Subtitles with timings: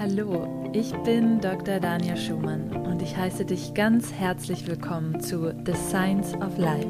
[0.00, 1.78] Hallo, ich bin Dr.
[1.78, 6.88] Dania Schumann und ich heiße dich ganz herzlich willkommen zu The Science of Life,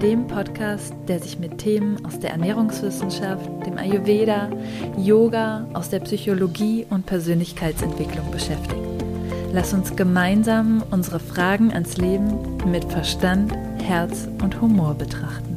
[0.00, 4.48] dem Podcast, der sich mit Themen aus der Ernährungswissenschaft, dem Ayurveda,
[4.96, 8.80] Yoga, aus der Psychologie und Persönlichkeitsentwicklung beschäftigt.
[9.52, 13.52] Lass uns gemeinsam unsere Fragen ans Leben mit Verstand,
[13.82, 15.47] Herz und Humor betrachten.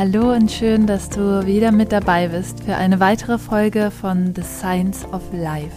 [0.00, 4.40] Hallo und schön, dass du wieder mit dabei bist für eine weitere Folge von The
[4.40, 5.76] Science of Life.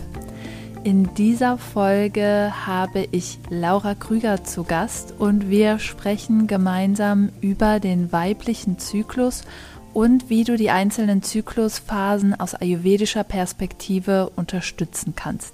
[0.85, 8.13] In dieser Folge habe ich Laura Krüger zu Gast und wir sprechen gemeinsam über den
[8.13, 9.43] weiblichen Zyklus
[9.91, 15.53] und wie du die einzelnen Zyklusphasen aus ayurvedischer Perspektive unterstützen kannst.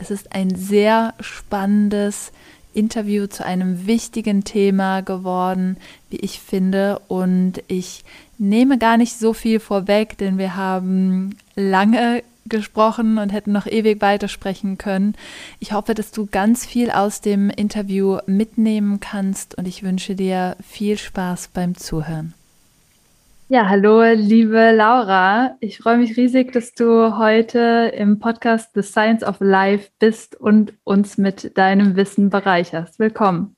[0.00, 2.32] Es ist ein sehr spannendes
[2.76, 5.76] Interview zu einem wichtigen Thema geworden,
[6.10, 7.00] wie ich finde.
[7.08, 8.04] Und ich
[8.38, 14.00] nehme gar nicht so viel vorweg, denn wir haben lange gesprochen und hätten noch ewig
[14.00, 15.14] weitersprechen können.
[15.58, 20.56] Ich hoffe, dass du ganz viel aus dem Interview mitnehmen kannst und ich wünsche dir
[20.66, 22.34] viel Spaß beim Zuhören.
[23.48, 25.56] Ja, hallo, liebe Laura.
[25.60, 30.74] Ich freue mich riesig, dass du heute im Podcast The Science of Life bist und
[30.82, 32.98] uns mit deinem Wissen bereicherst.
[32.98, 33.56] Willkommen.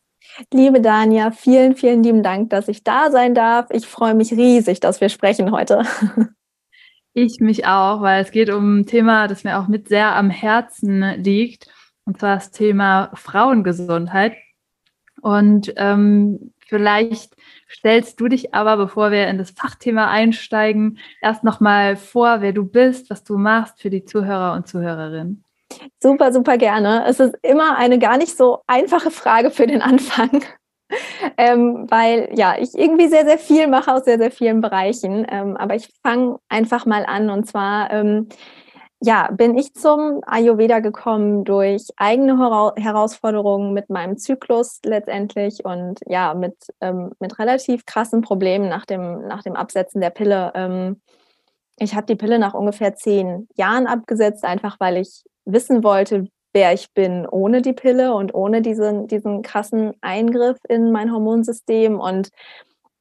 [0.52, 3.68] Liebe Dania, vielen, vielen lieben Dank, dass ich da sein darf.
[3.70, 5.82] Ich freue mich riesig, dass wir sprechen heute.
[7.14, 10.30] Ich mich auch, weil es geht um ein Thema, das mir auch mit sehr am
[10.30, 11.66] Herzen liegt,
[12.04, 14.36] und zwar das Thema Frauengesundheit.
[15.20, 17.34] Und ähm, vielleicht
[17.70, 22.64] stellst du dich aber, bevor wir in das Fachthema einsteigen, erst nochmal vor, wer du
[22.64, 25.44] bist, was du machst für die Zuhörer und Zuhörerinnen.
[26.00, 27.04] Super, super gerne.
[27.06, 30.42] Es ist immer eine gar nicht so einfache Frage für den Anfang,
[31.36, 35.26] ähm, weil ja, ich irgendwie sehr, sehr viel mache aus sehr, sehr vielen Bereichen.
[35.30, 38.28] Ähm, aber ich fange einfach mal an und zwar ähm,
[39.00, 42.36] ja, bin ich zum Ayurveda gekommen durch eigene
[42.76, 49.26] Herausforderungen mit meinem Zyklus letztendlich und ja, mit, ähm, mit relativ krassen Problemen nach dem,
[49.28, 50.52] nach dem Absetzen der Pille.
[50.54, 51.00] Ähm,
[51.78, 56.72] ich habe die Pille nach ungefähr zehn Jahren abgesetzt, einfach weil ich wissen wollte, wer
[56.72, 62.00] ich bin ohne die Pille und ohne diesen, diesen krassen Eingriff in mein Hormonsystem.
[62.00, 62.30] Und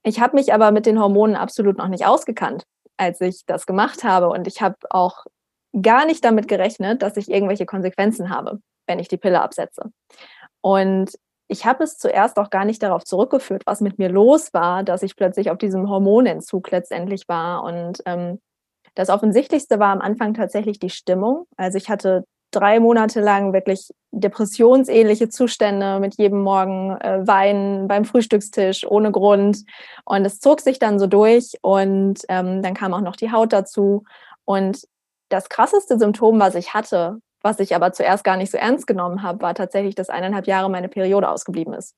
[0.04, 2.66] ich habe mich aber mit den Hormonen absolut noch nicht ausgekannt
[2.98, 4.30] als ich das gemacht habe.
[4.30, 5.26] Und ich habe auch
[5.82, 9.92] gar nicht damit gerechnet, dass ich irgendwelche Konsequenzen habe, wenn ich die Pille absetze.
[10.62, 11.12] Und
[11.48, 15.04] ich habe es zuerst auch gar nicht darauf zurückgeführt, was mit mir los war, dass
[15.04, 17.64] ich plötzlich auf diesem Hormonentzug letztendlich war.
[17.64, 18.42] Und ähm,
[18.96, 21.46] das Offensichtlichste war am Anfang tatsächlich die Stimmung.
[21.56, 28.06] Also ich hatte drei Monate lang wirklich depressionsähnliche Zustände mit jedem Morgen äh, Weinen beim
[28.06, 29.64] Frühstückstisch ohne Grund.
[30.06, 33.54] Und es zog sich dann so durch und ähm, dann kam auch noch die Haut
[33.54, 34.04] dazu.
[34.46, 34.82] Und
[35.30, 39.24] das krasseste Symptom, was ich hatte, was ich aber zuerst gar nicht so ernst genommen
[39.24, 41.96] habe, war tatsächlich, dass eineinhalb Jahre meine Periode ausgeblieben ist.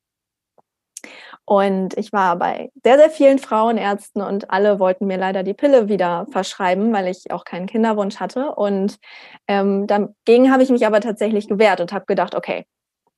[1.45, 5.87] Und ich war bei sehr, sehr vielen Frauenärzten und alle wollten mir leider die Pille
[5.87, 8.53] wieder verschreiben, weil ich auch keinen Kinderwunsch hatte.
[8.53, 8.99] Und
[9.47, 12.65] ähm, dagegen habe ich mich aber tatsächlich gewehrt und habe gedacht, okay,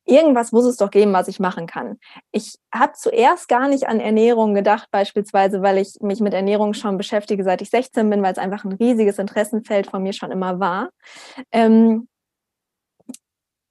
[0.05, 1.97] irgendwas muss es doch geben, was ich machen kann.
[2.31, 6.97] Ich habe zuerst gar nicht an Ernährung gedacht, beispielsweise, weil ich mich mit Ernährung schon
[6.97, 10.59] beschäftige, seit ich 16 bin, weil es einfach ein riesiges Interessenfeld von mir schon immer
[10.59, 10.89] war.
[11.51, 12.07] Ähm,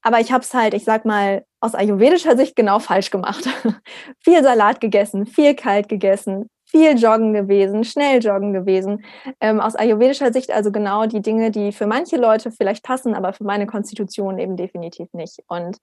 [0.03, 3.47] aber ich habe es halt, ich sag mal, aus ayurvedischer Sicht genau falsch gemacht.
[4.25, 9.05] viel Salat gegessen, viel kalt gegessen, viel joggen gewesen, schnell joggen gewesen.
[9.41, 13.35] Ähm, aus ayurvedischer Sicht also genau die Dinge, die für manche Leute vielleicht passen, aber
[13.35, 15.41] für meine Konstitution eben definitiv nicht.
[15.49, 15.77] Und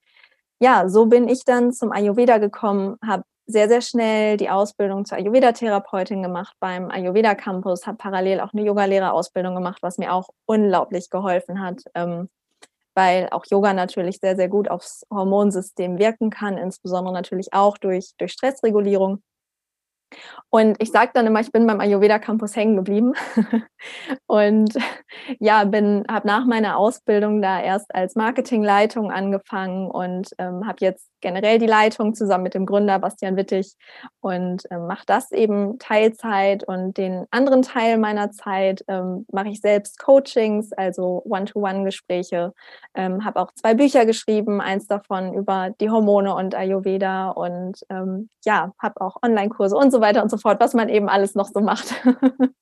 [0.59, 5.17] ja, so bin ich dann zum Ayurveda gekommen, habe sehr, sehr schnell die Ausbildung zur
[5.17, 11.09] Ayurveda-Therapeutin gemacht beim Ayurveda Campus, habe parallel auch eine Yogalehrerausbildung gemacht, was mir auch unglaublich
[11.09, 12.29] geholfen hat, ähm,
[12.93, 18.11] weil auch Yoga natürlich sehr, sehr gut aufs Hormonsystem wirken kann, insbesondere natürlich auch durch,
[18.17, 19.21] durch Stressregulierung.
[20.49, 23.13] Und ich sage dann immer, ich bin beim Ayurveda Campus hängen geblieben.
[24.27, 24.77] Und
[25.39, 31.09] ja, bin habe nach meiner Ausbildung da erst als Marketingleitung angefangen und ähm, habe jetzt
[31.21, 33.75] generell die Leitung zusammen mit dem Gründer Bastian Wittig
[34.21, 36.63] und ähm, mache das eben Teilzeit.
[36.63, 42.53] Und den anderen Teil meiner Zeit ähm, mache ich selbst Coachings, also One-to-One-Gespräche.
[42.93, 47.29] Ähm, habe auch zwei Bücher geschrieben, eins davon über die Hormone und Ayurveda.
[47.29, 51.09] Und ähm, ja, habe auch Online-Kurse und so weiter und so fort, was man eben
[51.09, 51.93] alles noch so macht.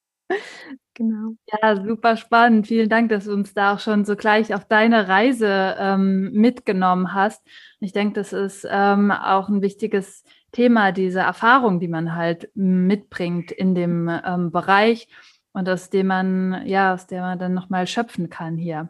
[0.97, 1.35] Genau.
[1.61, 2.67] Ja, super spannend.
[2.67, 7.13] Vielen Dank, dass du uns da auch schon so gleich auf deine Reise ähm, mitgenommen
[7.13, 7.45] hast.
[7.81, 10.23] Ich denke, das ist ähm, auch ein wichtiges
[10.53, 15.09] Thema, diese Erfahrung, die man halt mitbringt in dem ähm, Bereich.
[15.51, 18.89] und aus dem man, ja, aus der man dann nochmal schöpfen kann hier.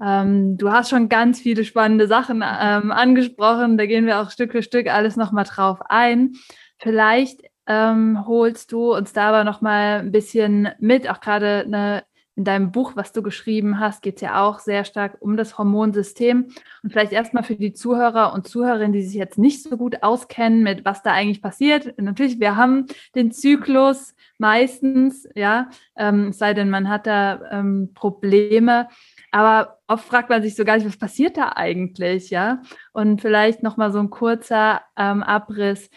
[0.00, 3.76] Ähm, du hast schon ganz viele spannende Sachen ähm, angesprochen.
[3.76, 6.34] Da gehen wir auch Stück für Stück alles nochmal drauf ein.
[6.78, 12.04] Vielleicht ähm, holst du uns da aber nochmal ein bisschen mit, auch gerade ne,
[12.36, 15.56] in deinem Buch, was du geschrieben hast, geht es ja auch sehr stark um das
[15.56, 16.48] Hormonsystem.
[16.82, 20.62] Und vielleicht erstmal für die Zuhörer und Zuhörerinnen, die sich jetzt nicht so gut auskennen
[20.64, 21.96] mit, was da eigentlich passiert.
[21.96, 28.88] Natürlich, wir haben den Zyklus meistens, ja, ähm, sei denn, man hat da ähm, Probleme.
[29.30, 32.62] Aber oft fragt man sich so gar nicht, was passiert da eigentlich, ja?
[32.92, 35.88] Und vielleicht nochmal so ein kurzer ähm, Abriss,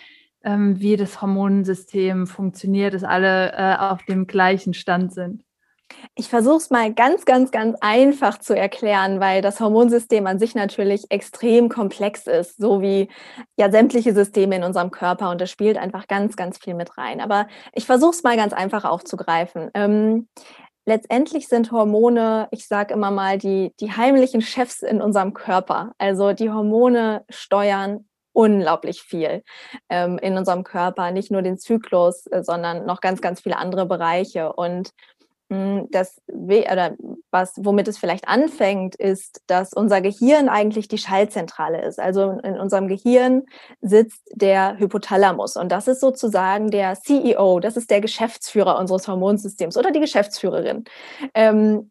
[0.48, 5.44] ähm, wie das Hormonsystem funktioniert, dass alle äh, auf dem gleichen Stand sind.
[6.16, 10.56] Ich versuche es mal ganz, ganz, ganz einfach zu erklären, weil das Hormonsystem an sich
[10.56, 13.10] natürlich extrem komplex ist, so wie
[13.58, 17.20] ja sämtliche Systeme in unserem Körper und das spielt einfach ganz, ganz viel mit rein.
[17.20, 19.70] Aber ich versuche es mal ganz einfach aufzugreifen.
[19.74, 20.28] Ähm,
[20.86, 25.94] letztendlich sind Hormone, ich sage immer mal, die, die heimlichen Chefs in unserem Körper.
[25.98, 28.06] Also die Hormone steuern
[28.38, 29.44] unglaublich viel
[29.90, 33.88] ähm, in unserem Körper, nicht nur den Zyklus, äh, sondern noch ganz, ganz viele andere
[33.88, 34.54] Bereiche.
[34.54, 34.92] Und
[35.50, 36.96] hm, das, oder
[37.32, 42.00] was, womit es vielleicht anfängt, ist, dass unser Gehirn eigentlich die Schaltzentrale ist.
[42.00, 43.44] Also in unserem Gehirn
[43.82, 49.78] sitzt der Hypothalamus und das ist sozusagen der CEO, das ist der Geschäftsführer unseres Hormonsystems
[49.78, 50.84] oder die Geschäftsführerin.
[51.34, 51.90] Ähm,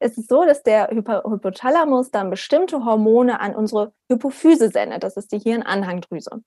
[0.00, 5.02] und es ist so, dass der Hypothalamus dann bestimmte Hormone an unsere Hypophyse sendet.
[5.02, 6.42] Das ist die Hirnanhangdrüse.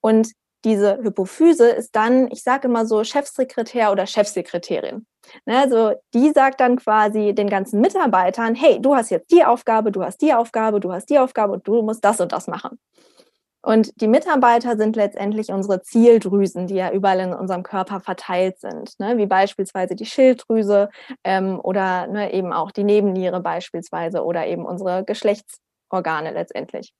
[0.00, 0.32] Und
[0.64, 5.06] diese Hypophyse ist dann, ich sage immer so, Chefsekretär oder Chefsekretärin.
[5.46, 9.92] Ne, also die sagt dann quasi den ganzen Mitarbeitern, hey, du hast jetzt die Aufgabe,
[9.92, 12.78] du hast die Aufgabe, du hast die Aufgabe und du musst das und das machen.
[13.62, 18.98] Und die Mitarbeiter sind letztendlich unsere Zieldrüsen, die ja überall in unserem Körper verteilt sind,
[18.98, 19.16] ne?
[19.18, 20.90] wie beispielsweise die Schilddrüse
[21.22, 26.92] ähm, oder ne, eben auch die Nebenniere beispielsweise oder eben unsere Geschlechtsorgane letztendlich.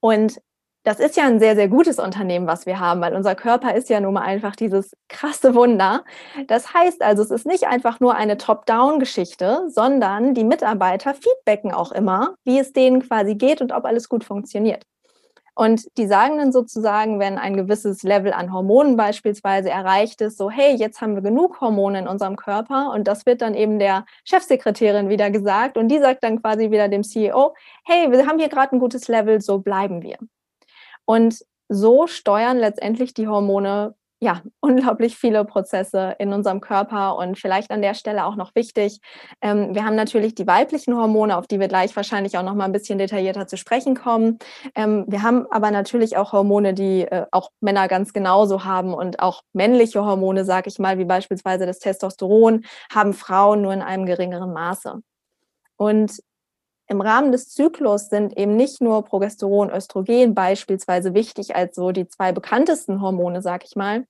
[0.00, 0.40] Und
[0.82, 3.90] das ist ja ein sehr, sehr gutes Unternehmen, was wir haben, weil unser Körper ist
[3.90, 6.04] ja nun mal einfach dieses krasse Wunder.
[6.46, 11.92] Das heißt also, es ist nicht einfach nur eine Top-Down-Geschichte, sondern die Mitarbeiter feedbacken auch
[11.92, 14.84] immer, wie es denen quasi geht und ob alles gut funktioniert.
[15.60, 20.48] Und die sagen dann sozusagen, wenn ein gewisses Level an Hormonen beispielsweise erreicht ist, so,
[20.48, 22.90] hey, jetzt haben wir genug Hormone in unserem Körper.
[22.94, 25.76] Und das wird dann eben der Chefsekretärin wieder gesagt.
[25.76, 27.54] Und die sagt dann quasi wieder dem CEO,
[27.84, 30.16] hey, wir haben hier gerade ein gutes Level, so bleiben wir.
[31.04, 37.70] Und so steuern letztendlich die Hormone ja, unglaublich viele Prozesse in unserem Körper und vielleicht
[37.70, 39.00] an der Stelle auch noch wichtig.
[39.40, 42.66] Ähm, wir haben natürlich die weiblichen Hormone, auf die wir gleich wahrscheinlich auch noch mal
[42.66, 44.38] ein bisschen detaillierter zu sprechen kommen.
[44.74, 49.20] Ähm, wir haben aber natürlich auch Hormone, die äh, auch Männer ganz genauso haben und
[49.20, 54.06] auch männliche Hormone, sage ich mal, wie beispielsweise das Testosteron, haben Frauen nur in einem
[54.06, 55.00] geringeren Maße.
[55.76, 56.20] Und
[56.90, 62.08] im Rahmen des Zyklus sind eben nicht nur Progesteron, Östrogen beispielsweise wichtig als so die
[62.08, 64.06] zwei bekanntesten Hormone, sag ich mal,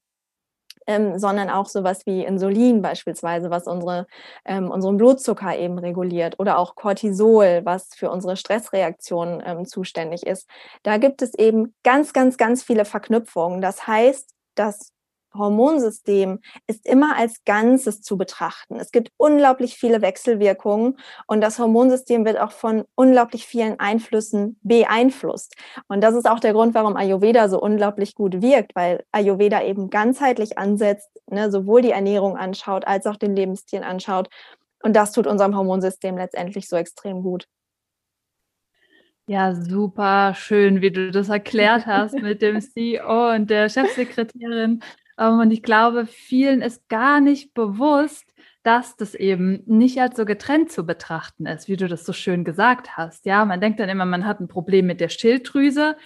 [0.86, 4.06] ähm, sondern auch sowas wie Insulin beispielsweise, was unsere,
[4.46, 10.48] ähm, unseren Blutzucker eben reguliert oder auch Cortisol, was für unsere Stressreaktion ähm, zuständig ist.
[10.82, 13.60] Da gibt es eben ganz, ganz, ganz viele Verknüpfungen.
[13.60, 14.94] Das heißt, dass
[15.34, 18.76] Hormonsystem ist immer als Ganzes zu betrachten.
[18.76, 25.54] Es gibt unglaublich viele Wechselwirkungen und das Hormonsystem wird auch von unglaublich vielen Einflüssen beeinflusst.
[25.88, 29.90] Und das ist auch der Grund, warum Ayurveda so unglaublich gut wirkt, weil Ayurveda eben
[29.90, 34.28] ganzheitlich ansetzt, ne, sowohl die Ernährung anschaut als auch den Lebensstil anschaut.
[34.82, 37.46] Und das tut unserem Hormonsystem letztendlich so extrem gut.
[39.30, 44.82] Ja, super schön, wie du das erklärt hast mit dem CEO und der Chefsekretärin.
[45.20, 48.24] Ähm, und ich glaube, vielen ist gar nicht bewusst,
[48.62, 52.44] dass das eben nicht als so getrennt zu betrachten ist, wie du das so schön
[52.44, 53.24] gesagt hast.
[53.24, 55.96] Ja, man denkt dann immer, man hat ein Problem mit der Schilddrüse.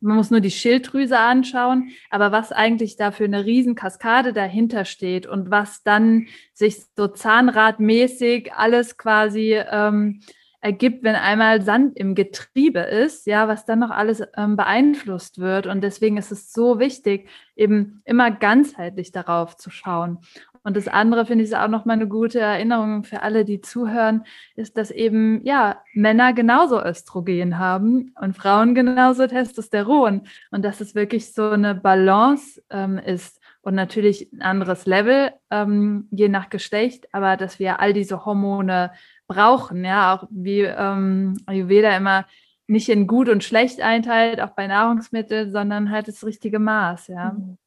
[0.00, 5.26] Man muss nur die Schilddrüse anschauen, aber was eigentlich da für eine Riesenkaskade dahinter steht
[5.26, 10.20] und was dann sich so zahnradmäßig alles quasi ähm,
[10.64, 15.66] ergibt, wenn einmal Sand im Getriebe ist, ja, was dann noch alles ähm, beeinflusst wird.
[15.66, 20.20] Und deswegen ist es so wichtig, eben immer ganzheitlich darauf zu schauen.
[20.62, 23.60] Und das andere finde ich ist auch noch mal eine gute Erinnerung für alle, die
[23.60, 24.24] zuhören,
[24.56, 30.94] ist, dass eben ja Männer genauso Östrogen haben und Frauen genauso Testosteron und dass es
[30.94, 37.08] wirklich so eine Balance ähm, ist und natürlich ein anderes Level ähm, je nach Geschlecht,
[37.12, 38.92] aber dass wir all diese Hormone
[39.26, 39.84] brauchen.
[39.84, 42.26] Ja, auch wie ähm, Ayurveda immer
[42.66, 47.08] nicht in gut und schlecht einteilt, auch bei Nahrungsmitteln, sondern halt das richtige Maß.
[47.08, 47.32] Ja.
[47.32, 47.58] Mhm.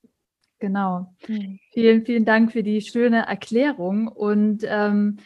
[0.59, 1.13] Genau.
[1.27, 1.59] Mhm.
[1.71, 4.07] Vielen, vielen Dank für die schöne Erklärung.
[4.07, 5.17] Und ähm,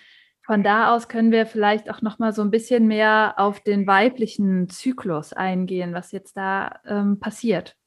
[0.46, 3.88] von da aus können wir vielleicht auch noch mal so ein bisschen mehr auf den
[3.88, 7.78] weiblichen Zyklus eingehen, was jetzt da ähm, passiert.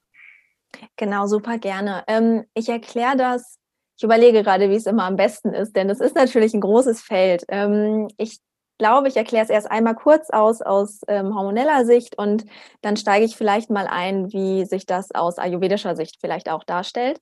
[0.97, 2.05] Genau, super gerne.
[2.07, 3.59] Ähm, ich erkläre das.
[3.97, 7.01] Ich überlege gerade, wie es immer am besten ist, denn es ist natürlich ein großes
[7.01, 7.45] Feld.
[7.49, 8.41] Ähm, ich
[8.79, 12.45] glaube, ich erkläre es erst einmal kurz aus aus ähm, hormoneller Sicht und
[12.83, 17.21] dann steige ich vielleicht mal ein, wie sich das aus ayurvedischer Sicht vielleicht auch darstellt.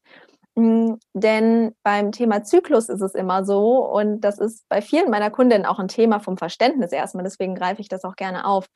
[0.55, 5.31] Mhm, denn beim Thema Zyklus ist es immer so, und das ist bei vielen meiner
[5.31, 8.67] Kundinnen auch ein Thema vom Verständnis erstmal, deswegen greife ich das auch gerne auf,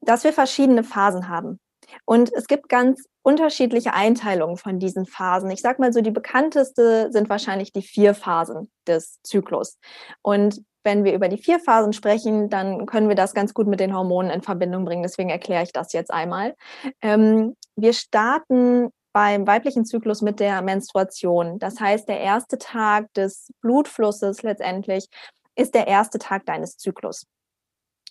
[0.00, 1.60] dass wir verschiedene Phasen haben.
[2.04, 5.50] Und es gibt ganz unterschiedliche Einteilungen von diesen Phasen.
[5.50, 9.78] Ich sage mal so, die bekannteste sind wahrscheinlich die vier Phasen des Zyklus.
[10.22, 13.80] Und wenn wir über die vier Phasen sprechen, dann können wir das ganz gut mit
[13.80, 15.02] den Hormonen in Verbindung bringen.
[15.02, 16.54] Deswegen erkläre ich das jetzt einmal.
[17.02, 21.58] Ähm, wir starten beim weiblichen Zyklus mit der Menstruation.
[21.58, 25.08] Das heißt, der erste Tag des Blutflusses letztendlich
[25.56, 27.26] ist der erste Tag deines Zyklus.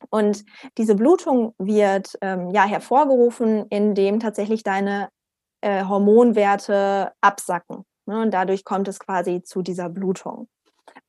[0.09, 0.45] Und
[0.77, 5.09] diese Blutung wird ähm, ja hervorgerufen, indem tatsächlich deine
[5.61, 7.85] äh, Hormonwerte absacken.
[8.05, 8.21] Ne?
[8.21, 10.47] Und dadurch kommt es quasi zu dieser Blutung.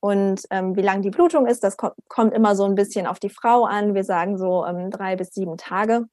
[0.01, 3.19] Und ähm, wie lang die Blutung ist, das ko kommt immer so ein bisschen auf
[3.19, 3.95] die Frau an.
[3.95, 6.07] Wir sagen so ähm, drei bis sieben Tage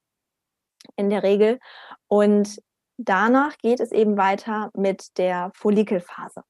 [0.96, 1.60] in der Regel.
[2.07, 2.62] Und
[2.98, 6.43] danach geht es eben weiter mit der Follikelphase.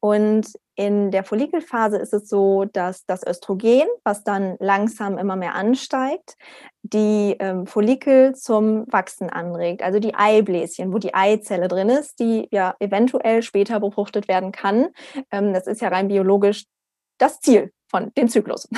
[0.00, 5.54] Und in der Follikelphase ist es so, dass das Östrogen, was dann langsam immer mehr
[5.54, 6.36] ansteigt,
[6.82, 9.82] die ähm, Follikel zum Wachsen anregt.
[9.82, 14.88] Also die Eibläschen, wo die Eizelle drin ist, die ja eventuell später befruchtet werden kann.
[15.32, 16.64] Ähm, das ist ja rein biologisch
[17.18, 18.68] das Ziel von dem Zyklus.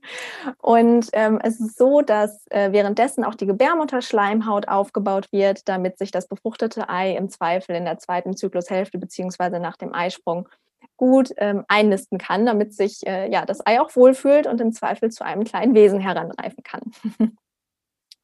[0.58, 6.10] und ähm, es ist so, dass äh, währenddessen auch die Gebärmutterschleimhaut aufgebaut wird, damit sich
[6.10, 10.48] das befruchtete Ei im Zweifel in der zweiten Zyklushälfte beziehungsweise nach dem Eisprung
[10.96, 15.10] gut ähm, einnisten kann, damit sich äh, ja das Ei auch wohlfühlt und im Zweifel
[15.10, 16.82] zu einem kleinen Wesen heranreifen kann.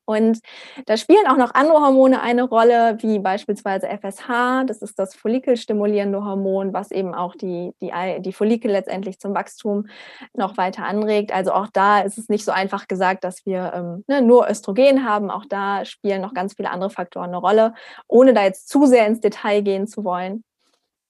[0.07, 0.39] Und
[0.87, 6.25] da spielen auch noch andere Hormone eine Rolle, wie beispielsweise FSH, das ist das follikelstimulierende
[6.25, 9.89] Hormon, was eben auch die, die, die Follikel letztendlich zum Wachstum
[10.33, 11.33] noch weiter anregt.
[11.33, 15.05] Also auch da ist es nicht so einfach gesagt, dass wir ähm, ne, nur Östrogen
[15.05, 15.31] haben.
[15.31, 17.75] Auch da spielen noch ganz viele andere Faktoren eine Rolle,
[18.07, 20.45] ohne da jetzt zu sehr ins Detail gehen zu wollen.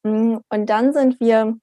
[0.04, 1.58] Mm, und dann sind wir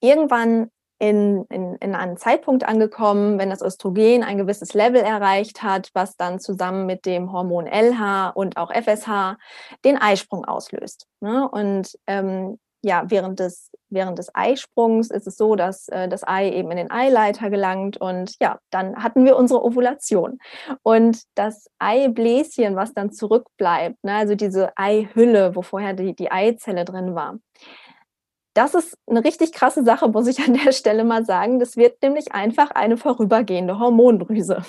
[0.00, 5.90] irgendwann in, in, in einen Zeitpunkt angekommen, wenn das Östrogen ein gewisses Level erreicht hat,
[5.92, 9.36] was dann zusammen mit dem Hormon LH und auch FSH
[9.84, 11.06] den Eisprung auslöst.
[11.20, 11.48] Ne?
[11.48, 16.50] Und ähm, ja, während des, während des Eisprungs ist es so, dass äh, das Ei
[16.50, 20.38] eben in den Eileiter gelangt und ja, dann hatten wir unsere Ovulation.
[20.82, 26.84] Und das Eibläschen, was dann zurückbleibt, ne, also diese Eihülle, wo vorher die, die Eizelle
[26.84, 27.38] drin war,
[28.54, 31.58] das ist eine richtig krasse Sache, muss ich an der Stelle mal sagen.
[31.58, 34.62] Das wird nämlich einfach eine vorübergehende Hormondrüse.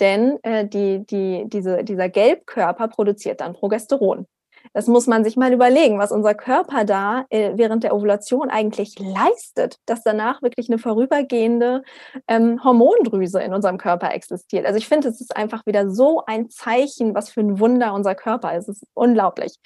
[0.00, 4.26] Denn äh, die, die, diese, dieser Gelbkörper produziert dann Progesteron.
[4.72, 8.98] Das muss man sich mal überlegen, was unser Körper da äh, während der Ovulation eigentlich
[8.98, 11.82] leistet, dass danach wirklich eine vorübergehende
[12.28, 14.66] ähm, Hormondrüse in unserem Körper existiert.
[14.66, 18.14] Also ich finde, es ist einfach wieder so ein Zeichen, was für ein Wunder unser
[18.14, 18.68] Körper ist.
[18.68, 19.56] Es ist unglaublich.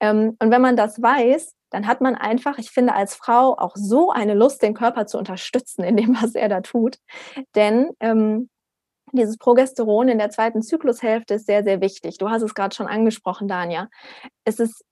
[0.00, 3.74] Ähm, und wenn man das weiß, dann hat man einfach, ich finde, als Frau auch
[3.74, 6.98] so eine Lust, den Körper zu unterstützen in dem, was er da tut.
[7.56, 8.48] Denn ähm,
[9.12, 12.18] dieses Progesteron in der zweiten Zyklushälfte ist sehr, sehr wichtig.
[12.18, 13.88] Du hast es gerade schon angesprochen, Dania.
[14.44, 14.84] Es ist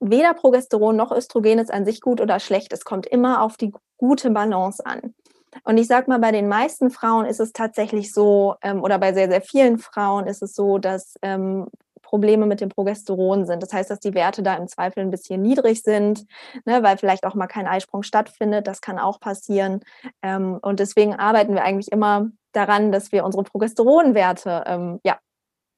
[0.00, 2.72] weder Progesteron noch Östrogen ist an sich gut oder schlecht.
[2.72, 5.14] Es kommt immer auf die gute Balance an.
[5.62, 9.12] Und ich sage mal, bei den meisten Frauen ist es tatsächlich so, ähm, oder bei
[9.12, 11.68] sehr, sehr vielen Frauen ist es so, dass ähm,
[12.04, 13.62] Probleme mit dem Progesteron sind.
[13.62, 16.26] Das heißt, dass die Werte da im Zweifel ein bisschen niedrig sind,
[16.64, 18.66] ne, weil vielleicht auch mal kein Eisprung stattfindet.
[18.66, 19.80] Das kann auch passieren.
[20.22, 25.18] Ähm, und deswegen arbeiten wir eigentlich immer daran, dass wir unsere Progesteronwerte ähm, ja,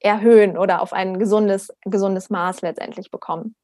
[0.00, 3.54] erhöhen oder auf ein gesundes, gesundes Maß letztendlich bekommen.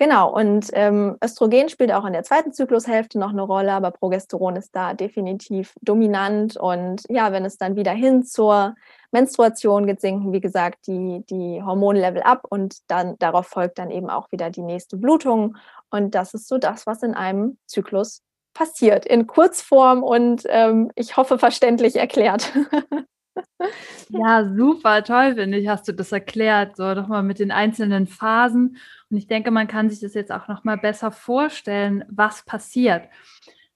[0.00, 4.56] Genau, und ähm, Östrogen spielt auch in der zweiten Zyklushälfte noch eine Rolle, aber Progesteron
[4.56, 6.56] ist da definitiv dominant.
[6.56, 8.76] Und ja, wenn es dann wieder hin zur
[9.12, 14.08] Menstruation geht, sinken, wie gesagt, die, die Hormonlevel ab und dann darauf folgt dann eben
[14.08, 15.58] auch wieder die nächste Blutung.
[15.90, 18.22] Und das ist so das, was in einem Zyklus
[18.54, 22.50] passiert, in Kurzform und ähm, ich hoffe verständlich erklärt.
[24.08, 28.76] Ja, super, toll, finde ich, hast du das erklärt, so nochmal mit den einzelnen Phasen.
[29.10, 33.08] Und ich denke, man kann sich das jetzt auch nochmal besser vorstellen, was passiert.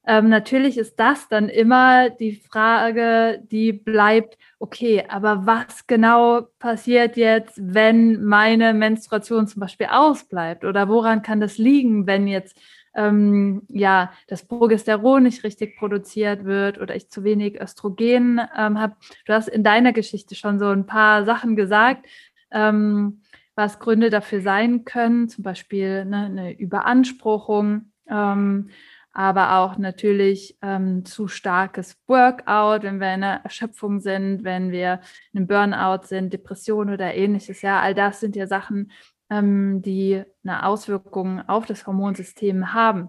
[0.07, 7.17] ähm, natürlich ist das dann immer die Frage, die bleibt, okay, aber was genau passiert
[7.17, 10.65] jetzt, wenn meine Menstruation zum Beispiel ausbleibt?
[10.65, 12.59] Oder woran kann das liegen, wenn jetzt
[12.95, 18.97] ähm, ja, das Progesteron nicht richtig produziert wird oder ich zu wenig Östrogen ähm, habe.
[19.27, 22.07] Du hast in deiner Geschichte schon so ein paar Sachen gesagt,
[22.53, 23.23] ähm,
[23.55, 27.93] was Gründe dafür sein können, zum Beispiel ne, eine Überanspruchung.
[28.09, 28.71] Ähm,
[29.13, 35.01] aber auch natürlich ähm, zu starkes Workout, wenn wir in einer Erschöpfung sind, wenn wir
[35.33, 37.63] in einem Burnout sind, Depression oder ähnliches.
[37.63, 38.91] Ja, all das sind ja Sachen,
[39.31, 43.09] ähm, die eine Auswirkung auf das Hormonsystem haben.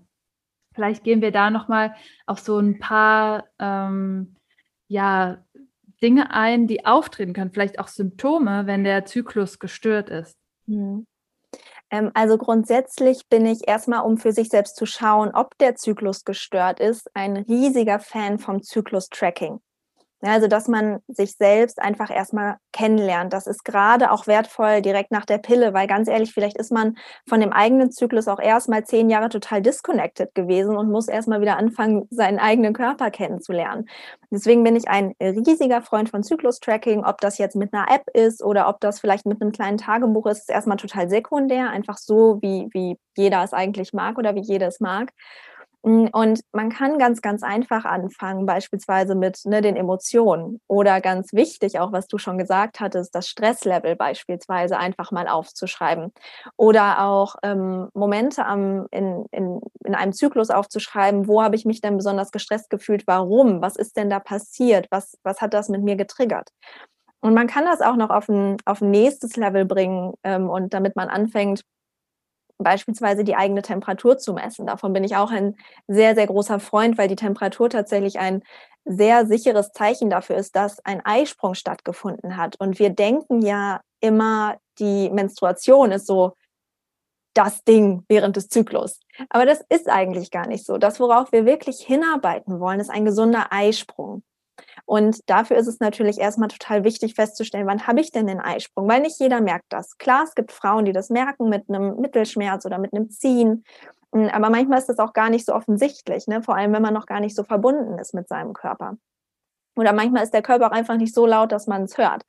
[0.75, 1.95] Vielleicht gehen wir da nochmal
[2.27, 4.35] auf so ein paar ähm,
[4.87, 5.43] ja,
[6.01, 10.35] Dinge ein, die auftreten können, vielleicht auch Symptome, wenn der Zyklus gestört ist.
[10.65, 11.05] Mhm.
[11.89, 16.23] Ähm, also grundsätzlich bin ich erstmal, um für sich selbst zu schauen, ob der Zyklus
[16.23, 19.59] gestört ist, ein riesiger Fan vom Zyklus-Tracking.
[20.25, 23.31] Also, dass man sich selbst einfach erstmal kennenlernt.
[23.31, 26.97] Das ist gerade auch wertvoll direkt nach der Pille, weil ganz ehrlich, vielleicht ist man
[27.29, 31.57] von dem eigenen Zyklus auch erstmal zehn Jahre total disconnected gewesen und muss erstmal wieder
[31.57, 33.87] anfangen, seinen eigenen Körper kennenzulernen.
[34.31, 37.05] Deswegen bin ich ein riesiger Freund von Zyklus-Tracking.
[37.05, 40.25] Ob das jetzt mit einer App ist oder ob das vielleicht mit einem kleinen Tagebuch
[40.25, 44.41] ist, ist erstmal total sekundär, einfach so, wie, wie jeder es eigentlich mag oder wie
[44.41, 45.11] jeder es mag.
[45.85, 51.31] Hm, und man kann ganz, ganz einfach anfangen, beispielsweise mit ne, den Emotionen oder ganz
[51.31, 56.11] wichtig, auch was du schon gesagt hattest, das Stresslevel beispielsweise einfach mal aufzuschreiben
[56.57, 61.81] oder auch ähm, Momente am, in, in, in einem Zyklus aufzuschreiben, wo habe ich mich
[61.81, 65.83] denn besonders gestresst gefühlt, warum, was ist denn da passiert, was, was hat das mit
[65.83, 66.49] mir getriggert.
[67.21, 70.73] Und man kann das auch noch auf ein, auf ein nächstes Level bringen ähm, und
[70.73, 71.61] damit man anfängt,
[72.57, 74.67] beispielsweise die eigene Temperatur zu messen.
[74.67, 75.55] Davon bin ich auch ein
[75.87, 78.43] sehr, sehr großer Freund, weil die Temperatur tatsächlich ein
[78.85, 82.55] sehr sicheres Zeichen dafür ist, dass ein Eisprung stattgefunden hat.
[82.59, 86.33] Und wir denken ja immer, die Menstruation ist so
[87.33, 88.99] das Ding während des Zyklus.
[89.29, 90.77] Aber das ist eigentlich gar nicht so.
[90.77, 94.23] Das, worauf wir wirklich hinarbeiten wollen, ist ein gesunder Eisprung.
[94.85, 98.87] Und dafür ist es natürlich erstmal total wichtig festzustellen, wann habe ich denn den Eisprung?
[98.87, 99.97] Weil nicht jeder merkt das.
[99.97, 103.63] Klar, es gibt Frauen, die das merken mit einem Mittelschmerz oder mit einem Ziehen.
[104.13, 106.43] Hm, aber manchmal ist das auch gar nicht so offensichtlich, ne?
[106.43, 108.97] vor allem wenn man noch gar nicht so verbunden ist mit seinem Körper.
[109.75, 112.23] Oder manchmal ist der Körper auch einfach nicht so laut, dass man es hört.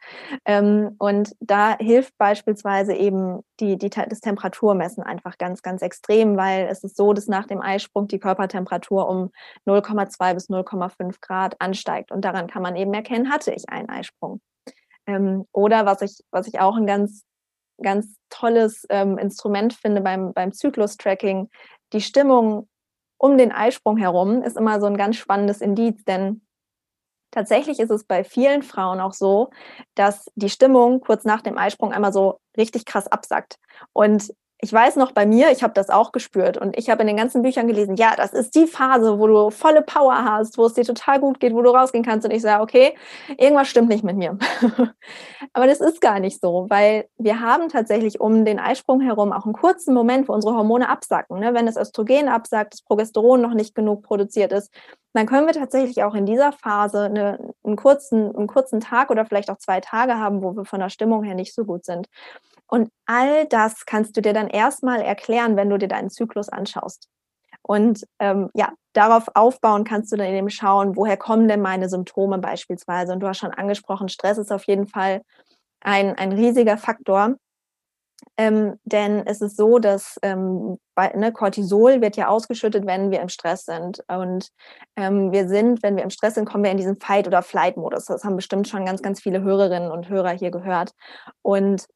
[0.45, 6.67] Ähm, und da hilft beispielsweise eben die, die, das Temperaturmessen einfach ganz, ganz extrem, weil
[6.67, 9.31] es ist so, dass nach dem Eisprung die Körpertemperatur um
[9.67, 12.11] 0,2 bis 0,5 Grad ansteigt.
[12.11, 14.41] Und daran kann man eben erkennen, hatte ich einen Eisprung.
[15.07, 17.25] Ähm, oder was ich, was ich auch ein ganz,
[17.81, 21.49] ganz tolles ähm, Instrument finde beim, beim Zyklus-Tracking,
[21.93, 22.69] die Stimmung
[23.19, 26.46] um den Eisprung herum ist immer so ein ganz spannendes Indiz, denn
[27.31, 29.51] Tatsächlich ist es bei vielen Frauen auch so,
[29.95, 33.59] dass die Stimmung kurz nach dem Eisprung einmal so richtig krass absackt.
[33.93, 37.07] Und ich weiß noch bei mir, ich habe das auch gespürt und ich habe in
[37.07, 40.65] den ganzen Büchern gelesen, ja, das ist die Phase, wo du volle Power hast, wo
[40.65, 42.97] es dir total gut geht, wo du rausgehen kannst und ich sage, okay,
[43.37, 44.39] irgendwas stimmt nicht mit mir.
[45.53, 49.45] Aber das ist gar nicht so, weil wir haben tatsächlich um den Eisprung herum auch
[49.45, 51.39] einen kurzen Moment, wo unsere Hormone absacken.
[51.39, 51.53] Ne?
[51.53, 54.73] Wenn das Östrogen absackt, das Progesteron noch nicht genug produziert ist,
[55.13, 59.27] dann können wir tatsächlich auch in dieser Phase eine, einen, kurzen, einen kurzen Tag oder
[59.27, 62.07] vielleicht auch zwei Tage haben, wo wir von der Stimmung her nicht so gut sind.
[62.69, 67.09] Und all das kannst du dir dann erstmal erklären, wenn du dir deinen Zyklus anschaust.
[67.63, 72.39] Und ähm, ja, darauf aufbauen kannst du dann eben schauen, woher kommen denn meine Symptome
[72.39, 73.13] beispielsweise.
[73.13, 75.23] Und du hast schon angesprochen, Stress ist auf jeden Fall
[75.81, 77.37] ein, ein riesiger Faktor.
[78.39, 83.21] Ähm, denn es ist so, dass ähm, bei, ne, Cortisol wird ja ausgeschüttet, wenn wir
[83.21, 84.03] im Stress sind.
[84.09, 84.51] Und
[84.97, 88.07] ähm, wir sind, wenn wir im Stress sind, kommen wir in diesen Fight- oder Flight-Modus.
[88.07, 90.93] Das haben bestimmt schon ganz, ganz viele Hörerinnen und Hörer hier gehört.
[91.43, 91.87] Und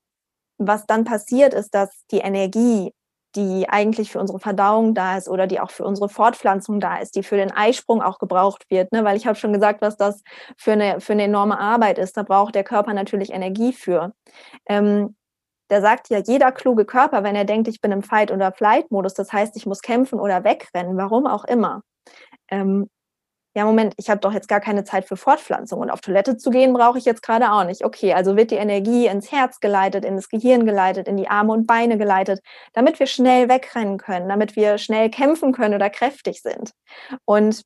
[0.66, 2.92] was dann passiert, ist, dass die Energie,
[3.36, 7.14] die eigentlich für unsere Verdauung da ist oder die auch für unsere Fortpflanzung da ist,
[7.14, 9.04] die für den Eisprung auch gebraucht wird, ne?
[9.04, 10.22] weil ich habe schon gesagt, was das
[10.56, 12.16] für eine, für eine enorme Arbeit ist.
[12.16, 14.12] Da braucht der Körper natürlich Energie für.
[14.66, 15.16] Ähm,
[15.68, 19.14] da sagt ja jeder kluge Körper, wenn er denkt, ich bin im Fight- oder Flight-Modus,
[19.14, 21.82] das heißt, ich muss kämpfen oder wegrennen, warum auch immer.
[22.48, 22.88] Ähm,
[23.54, 26.50] ja, Moment, ich habe doch jetzt gar keine Zeit für Fortpflanzung und auf Toilette zu
[26.50, 27.84] gehen brauche ich jetzt gerade auch nicht.
[27.84, 31.52] Okay, also wird die Energie ins Herz geleitet, in das Gehirn geleitet, in die Arme
[31.52, 32.40] und Beine geleitet,
[32.74, 36.72] damit wir schnell wegrennen können, damit wir schnell kämpfen können oder kräftig sind.
[37.24, 37.62] Und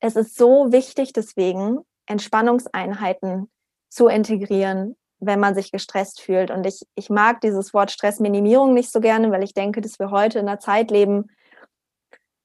[0.00, 3.50] es ist so wichtig deswegen, Entspannungseinheiten
[3.88, 6.50] zu integrieren, wenn man sich gestresst fühlt.
[6.50, 10.10] Und ich, ich mag dieses Wort Stressminimierung nicht so gerne, weil ich denke, dass wir
[10.10, 11.28] heute in einer Zeit leben,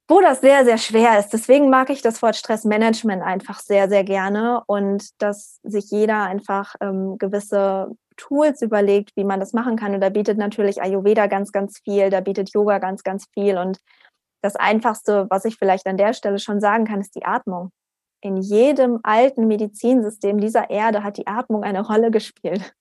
[0.07, 1.29] wo das sehr, sehr schwer ist.
[1.29, 6.75] Deswegen mag ich das Wort Stressmanagement einfach sehr, sehr gerne und dass sich jeder einfach
[6.79, 9.93] ähm, gewisse Tools überlegt, wie man das machen kann.
[9.93, 13.57] Und da bietet natürlich Ayurveda ganz, ganz viel, da bietet Yoga ganz, ganz viel.
[13.57, 13.79] Und
[14.41, 17.71] das Einfachste, was ich vielleicht an der Stelle schon sagen kann, ist die Atmung.
[18.21, 22.73] In jedem alten Medizinsystem dieser Erde hat die Atmung eine Rolle gespielt.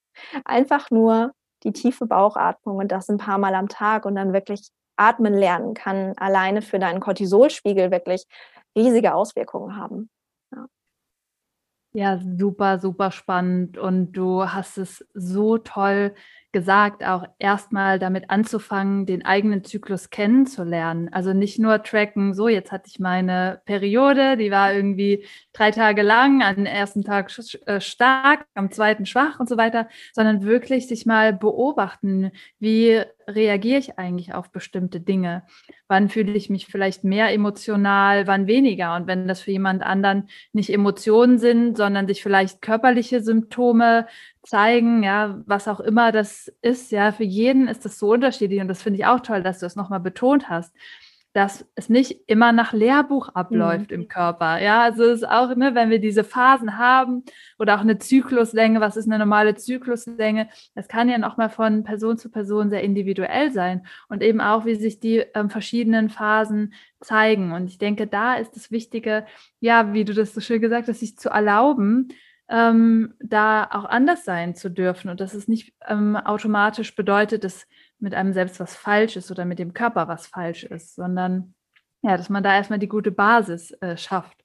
[0.45, 1.33] Einfach nur
[1.65, 5.75] die tiefe Bauchatmung und das ein paar Mal am Tag und dann wirklich atmen lernen
[5.75, 8.27] kann alleine für deinen Cortisolspiegel wirklich
[8.77, 10.11] riesige Auswirkungen haben.
[10.55, 10.67] Ja.
[12.21, 16.15] super, super spannend und du hast es so toll
[16.55, 21.11] gesagt, auch erstmal damit anzufangen, den eigenen Zyklus kennenzulernen.
[21.13, 26.03] Also nicht nur tracken, so jetzt hatte ich meine Periode, die war irgendwie drei Tage
[26.03, 27.31] lang, am ersten Tag
[27.67, 33.79] äh, stark, am zweiten schwach und so weiter, sondern wirklich sich mal beobachten, wie reagiere
[33.79, 35.43] ich eigentlich auf bestimmte Dinge?
[35.89, 38.95] Wann fühle ich mich vielleicht mehr emotional, wann weniger?
[38.95, 44.07] Und wenn das für jemand anderen nicht Emotionen sind, sondern sich vielleicht körperliche Symptome
[44.45, 48.69] zeigen, ja, was auch immer das ist, ja, für jeden ist das so unterschiedlich und
[48.69, 50.75] das finde ich auch toll, dass du es das nochmal betont hast
[51.35, 54.03] dass es nicht immer nach Lehrbuch abläuft mhm.
[54.03, 54.63] im Körper.
[54.63, 57.25] Ja, also es ist auch, ne, wenn wir diese Phasen haben
[57.59, 60.49] oder auch eine Zykluslänge, was ist eine normale Zykluslänge?
[60.77, 64.65] Das kann ja noch mal von Person zu Person sehr individuell sein und eben auch,
[64.65, 67.51] wie sich die ähm, verschiedenen Phasen zeigen.
[67.51, 69.27] Und ich denke, da ist das Wichtige,
[69.59, 72.11] ja, wie du das so schön gesagt hast, sich zu erlauben,
[72.49, 77.67] ähm, da auch anders sein zu dürfen und dass es nicht ähm, automatisch bedeutet, dass
[77.99, 81.55] mit einem selbst was falsch ist oder mit dem Körper was falsch ist, sondern
[82.03, 84.45] ja, dass man da erstmal die gute Basis äh, schafft.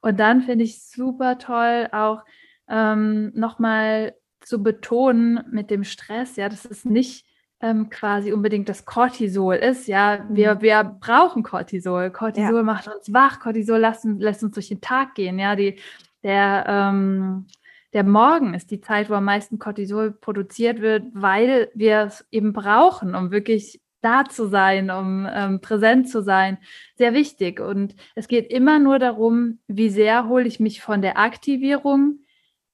[0.00, 2.22] Und dann finde ich super toll auch
[2.68, 7.24] ähm, nochmal zu betonen mit dem Stress, ja, dass es nicht
[7.60, 9.86] ähm, quasi unbedingt das Cortisol ist.
[9.86, 10.60] Ja, wir, mhm.
[10.62, 12.10] wir brauchen Cortisol.
[12.10, 12.62] Cortisol ja.
[12.62, 15.38] macht uns wach, Cortisol lässt, lässt uns durch den Tag gehen.
[15.38, 15.78] Ja, die,
[16.22, 17.46] der ähm,
[17.92, 22.52] der Morgen ist die Zeit, wo am meisten Cortisol produziert wird, weil wir es eben
[22.52, 26.58] brauchen, um wirklich da zu sein, um ähm, präsent zu sein.
[26.96, 27.60] Sehr wichtig.
[27.60, 32.20] Und es geht immer nur darum, wie sehr hole ich mich von der Aktivierung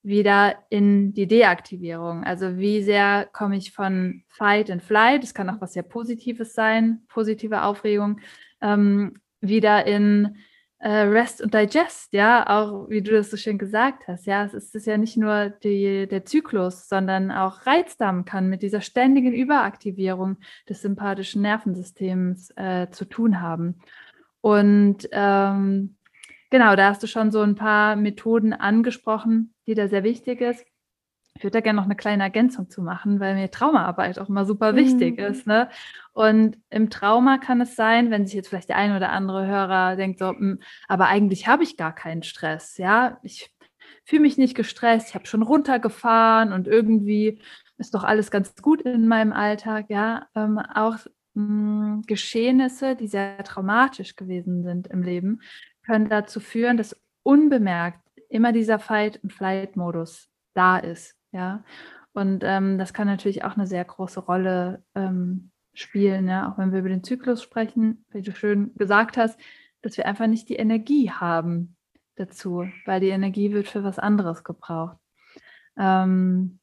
[0.03, 2.25] wieder in die Deaktivierung.
[2.25, 6.55] Also wie sehr komme ich von Fight and Flight, das kann auch was sehr Positives
[6.55, 8.21] sein, positive Aufregung,
[8.63, 10.37] ähm, wieder in
[10.87, 14.77] Rest und Digest, ja, auch wie du das so schön gesagt hast, ja, es ist,
[14.77, 20.37] es ja nicht nur die, der Zyklus, sondern auch Reizdarm kann mit dieser ständigen Überaktivierung
[20.69, 23.81] des sympathischen Nervensystems äh, zu tun haben.
[24.41, 25.97] Und ähm,
[26.51, 30.65] genau, da hast du schon so ein paar Methoden angesprochen, die da sehr wichtig ist.
[31.39, 34.45] Ich würde da gerne noch eine kleine Ergänzung zu machen, weil mir Traumaarbeit auch immer
[34.45, 35.25] super wichtig mhm.
[35.25, 35.47] ist.
[35.47, 35.69] Ne?
[36.13, 39.95] Und im Trauma kann es sein, wenn sich jetzt vielleicht der ein oder andere Hörer
[39.95, 42.77] denkt, so, hm, aber eigentlich habe ich gar keinen Stress.
[42.77, 43.55] Ja, ich
[44.05, 47.41] fühle mich nicht gestresst, ich habe schon runtergefahren und irgendwie
[47.77, 49.87] ist doch alles ganz gut in meinem Alltag.
[49.91, 50.97] Ja, ähm, auch
[51.35, 55.41] mh, hm, Geschehnisse, die sehr traumatisch gewesen sind im Leben,
[55.87, 61.18] können dazu führen, dass unbemerkt immer dieser Fight- und Flight-Modus da ist.
[61.33, 61.65] Ja,
[62.13, 66.73] und ähm, das kann natürlich auch eine sehr große Rolle ähm, spielen, ja, auch wenn
[66.73, 69.39] wir über den Zyklus sprechen, wie du schön gesagt hast,
[69.83, 71.77] dass wir einfach nicht die Energie haben
[72.17, 74.97] dazu, weil die Energie wird für was anderes gebraucht.
[75.77, 76.59] Ähm,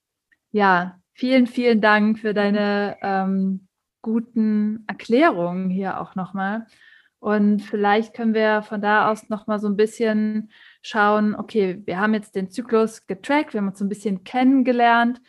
[0.51, 3.67] ja, vielen, vielen Dank für deine ähm,
[4.01, 6.67] guten Erklärungen hier auch nochmal.
[7.19, 10.51] Und vielleicht können wir von da aus nochmal so ein bisschen
[10.85, 15.21] schauen, okay, wir haben jetzt den Zyklus getrackt, wir haben uns ein bisschen kennengelernt.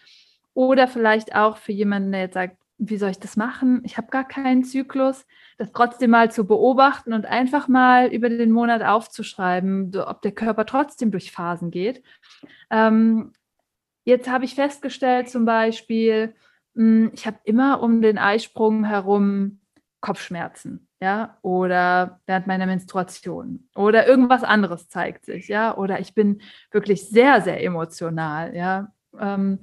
[0.54, 3.82] Oder vielleicht auch für jemanden, der jetzt sagt, wie soll ich das machen?
[3.84, 8.50] Ich habe gar keinen Zyklus, das trotzdem mal zu beobachten und einfach mal über den
[8.50, 12.02] Monat aufzuschreiben, ob der Körper trotzdem durch Phasen geht.
[12.70, 13.32] Ähm,
[14.04, 16.34] jetzt habe ich festgestellt zum Beispiel,
[16.74, 19.60] hm, ich habe immer um den Eisprung herum
[20.00, 26.40] Kopfschmerzen, ja, oder während meiner Menstruation oder irgendwas anderes zeigt sich, ja, oder ich bin
[26.70, 28.92] wirklich sehr, sehr emotional, ja.
[29.18, 29.58] Ähm,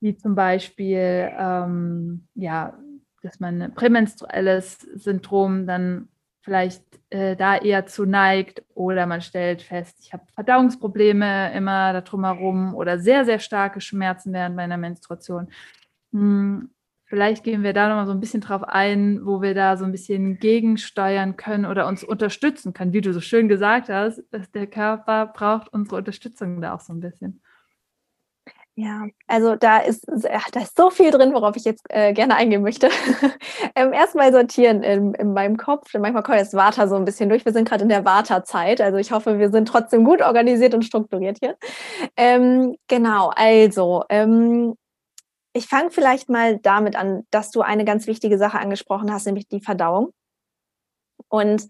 [0.00, 2.78] wie zum Beispiel, ähm, ja,
[3.22, 6.08] dass man ein prämenstruelles Syndrom dann
[6.42, 12.02] vielleicht äh, da eher zu neigt oder man stellt fest, ich habe Verdauungsprobleme immer da
[12.02, 15.48] drumherum oder sehr, sehr starke Schmerzen während meiner Menstruation.
[16.12, 16.70] Hm,
[17.06, 19.92] vielleicht gehen wir da nochmal so ein bisschen drauf ein, wo wir da so ein
[19.92, 24.66] bisschen gegensteuern können oder uns unterstützen können, wie du so schön gesagt hast, dass der
[24.66, 27.40] Körper braucht unsere Unterstützung da auch so ein bisschen.
[28.76, 32.62] Ja, also da ist, da ist so viel drin, worauf ich jetzt äh, gerne eingehen
[32.62, 32.88] möchte.
[33.76, 35.94] ähm, erstmal sortieren in, in meinem Kopf.
[35.94, 37.44] Manchmal kommt das Vata so ein bisschen durch.
[37.44, 38.80] Wir sind gerade in der Vata-Zeit.
[38.80, 41.56] Also ich hoffe, wir sind trotzdem gut organisiert und strukturiert hier.
[42.16, 44.74] Ähm, genau, also ähm,
[45.54, 49.48] ich fange vielleicht mal damit an, dass du eine ganz wichtige Sache angesprochen hast, nämlich
[49.48, 50.12] die Verdauung.
[51.28, 51.68] Und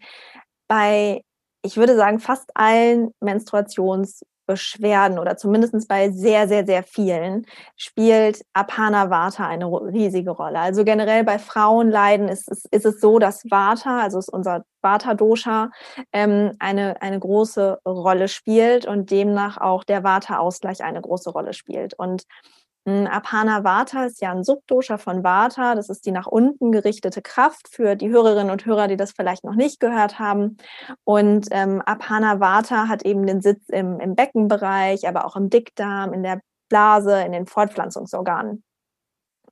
[0.68, 1.23] bei,
[1.62, 8.42] ich würde sagen, fast allen Menstruations- Beschwerden oder zumindest bei sehr, sehr, sehr vielen spielt
[8.53, 10.59] Apana Vata eine riesige Rolle.
[10.59, 15.70] Also generell bei Frauenleiden ist, ist, ist es so, dass Vata, also ist unser Vata-Dosha,
[16.12, 21.94] ähm, eine, eine große Rolle spielt und demnach auch der Vata-Ausgleich eine große Rolle spielt.
[21.94, 22.25] Und
[22.87, 25.75] Apana Vata ist ja ein Subdosha von Vata.
[25.75, 29.42] Das ist die nach unten gerichtete Kraft für die Hörerinnen und Hörer, die das vielleicht
[29.44, 30.59] noch nicht gehört haben.
[31.05, 36.12] Und ähm, Apana Vata hat eben den Sitz im, im Beckenbereich, aber auch im Dickdarm,
[36.12, 38.62] in der Blase, in den Fortpflanzungsorganen.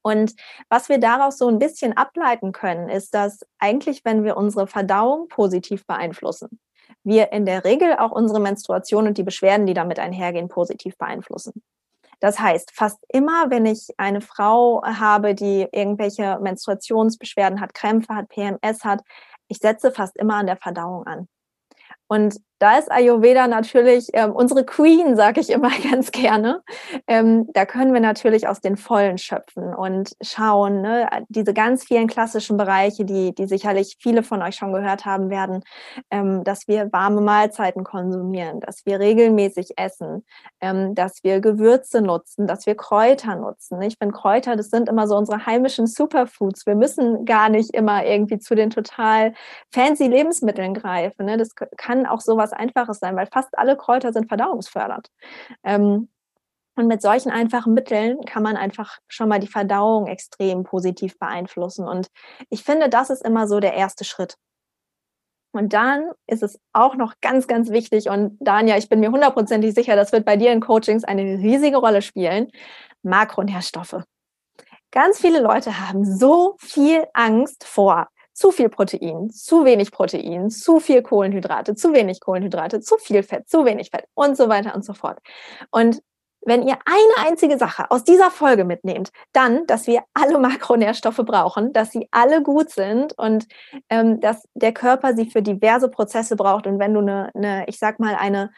[0.03, 0.35] Und
[0.69, 5.29] was wir daraus so ein bisschen ableiten können, ist, dass eigentlich, wenn wir unsere Verdauung
[5.29, 6.61] positiv beeinflussen,
[7.05, 11.63] wir in der Regel auch unsere Menstruation und die Beschwerden, die damit einhergehen, positiv beeinflussen.
[12.23, 18.29] Das heißt, fast immer, wenn ich eine Frau habe, die irgendwelche Menstruationsbeschwerden hat, Krämpfe hat,
[18.29, 19.01] PMS hat,
[19.49, 21.29] ich setze fast immer an der Verdauung an.
[22.07, 26.63] Und da ist Ayurveda natürlich ähm, unsere Queen, sage ich immer ganz gerne.
[27.09, 32.07] Ähm, da können wir natürlich aus den Vollen schöpfen und schauen, ne, diese ganz vielen
[32.07, 35.65] klassischen Bereiche, die, die sicherlich viele von euch schon gehört haben werden,
[36.13, 40.25] ähm, dass wir warme Mahlzeiten konsumieren, dass wir regelmäßig essen,
[40.61, 43.83] ähm, dass wir Gewürze nutzen, dass wir Kräuter nutzen.
[43.83, 46.65] Ich finde Kräuter, das sind immer so unsere heimischen Superfoods.
[46.67, 49.35] Wir müssen gar nicht immer irgendwie zu den total
[49.75, 51.27] fancy Lebensmitteln greifen.
[51.27, 51.37] Ne?
[51.37, 55.09] Das kann auch sowas was Einfaches sein, weil fast alle Kräuter sind verdauungsfördernd.
[55.65, 56.09] Ähm,
[56.75, 61.87] und mit solchen einfachen Mitteln kann man einfach schon mal die Verdauung extrem positiv beeinflussen.
[61.87, 62.09] Und
[62.49, 64.37] ich finde, das ist immer so der erste Schritt.
[65.55, 69.75] Und dann ist es auch noch ganz, ganz wichtig, und Dania, ich bin mir hundertprozentig
[69.75, 72.49] sicher, das wird bei dir in Coachings eine riesige Rolle spielen,
[73.03, 74.03] Makronährstoffe.
[74.93, 78.09] Ganz viele Leute haben so viel Angst vor
[78.43, 83.49] zu viel Protein, zu wenig Protein, zu viel Kohlenhydrate, zu wenig Kohlenhydrate, zu viel Fett,
[83.49, 85.21] zu wenig Fett und so weiter und so fort.
[85.71, 86.01] Und
[86.45, 91.73] wenn ihr eine einzige Sache aus dieser Folge mitnehmt, dann, dass wir alle Makronährstoffe brauchen,
[91.73, 93.47] dass sie alle gut sind und
[93.89, 96.67] ähm, dass der Körper sie für diverse Prozesse braucht.
[96.67, 98.51] Und wenn du eine, eine ich sag mal, eine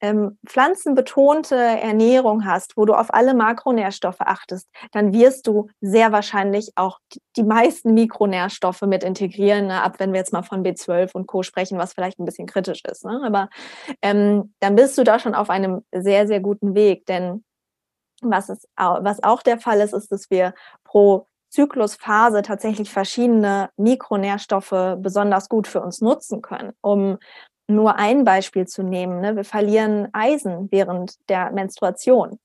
[0.00, 6.72] ähm, pflanzenbetonte Ernährung hast, wo du auf alle Makronährstoffe achtest, dann wirst du sehr wahrscheinlich
[6.76, 6.98] auch
[7.36, 9.82] die, meisten Mikronährstoffe mit integrieren, ne?
[9.82, 11.42] ab wenn wir jetzt mal von B12 und Co.
[11.42, 13.04] sprechen, was vielleicht ein bisschen kritisch ist.
[13.04, 13.22] Ne?
[13.24, 13.48] Aber
[14.02, 17.06] ähm, dann bist du da schon auf einem sehr, sehr guten Weg.
[17.06, 17.44] Denn
[18.22, 20.54] was, ist, was auch der Fall ist, ist, dass wir
[20.84, 27.18] pro Zyklusphase tatsächlich verschiedene Mikronährstoffe besonders gut für uns nutzen können, um
[27.68, 29.36] nur ein Beispiel zu nehmen, ne?
[29.36, 32.38] wir verlieren Eisen während der Menstruation.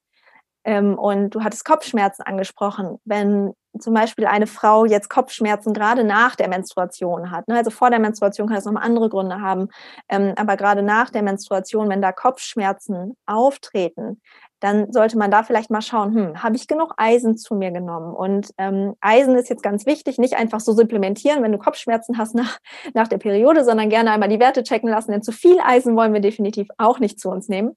[0.64, 3.00] Ähm, und du hattest Kopfschmerzen angesprochen.
[3.04, 7.56] Wenn zum Beispiel eine Frau jetzt Kopfschmerzen gerade nach der Menstruation hat, ne?
[7.56, 9.70] also vor der Menstruation kann es nochmal andere Gründe haben,
[10.10, 14.22] ähm, aber gerade nach der Menstruation, wenn da Kopfschmerzen auftreten,
[14.62, 18.14] dann sollte man da vielleicht mal schauen, hm, habe ich genug Eisen zu mir genommen?
[18.14, 22.36] Und ähm, Eisen ist jetzt ganz wichtig, nicht einfach so supplementieren, wenn du Kopfschmerzen hast
[22.36, 22.60] nach,
[22.94, 26.14] nach der Periode, sondern gerne einmal die Werte checken lassen, denn zu viel Eisen wollen
[26.14, 27.76] wir definitiv auch nicht zu uns nehmen.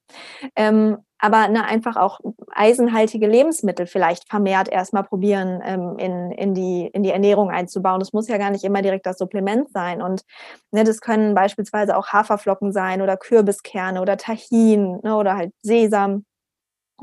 [0.55, 2.21] Ähm, aber ne, einfach auch
[2.51, 7.99] eisenhaltige Lebensmittel vielleicht vermehrt erstmal probieren, ähm, in, in, die, in die Ernährung einzubauen.
[7.99, 10.03] Das muss ja gar nicht immer direkt das Supplement sein.
[10.03, 10.23] Und
[10.71, 16.27] ne, das können beispielsweise auch Haferflocken sein oder Kürbiskerne oder Tahin ne, oder halt Sesam.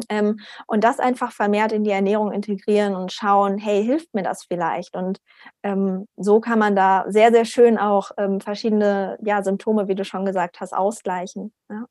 [0.10, 4.44] Ähm, und das einfach vermehrt in die Ernährung integrieren und schauen, hey, hilft mir das
[4.44, 4.96] vielleicht?
[4.96, 5.20] Und
[5.64, 10.06] ähm, so kann man da sehr, sehr schön auch ähm, verschiedene ja, Symptome, wie du
[10.06, 11.54] schon gesagt hast, ausgleichen.
[11.70, 11.86] Ja.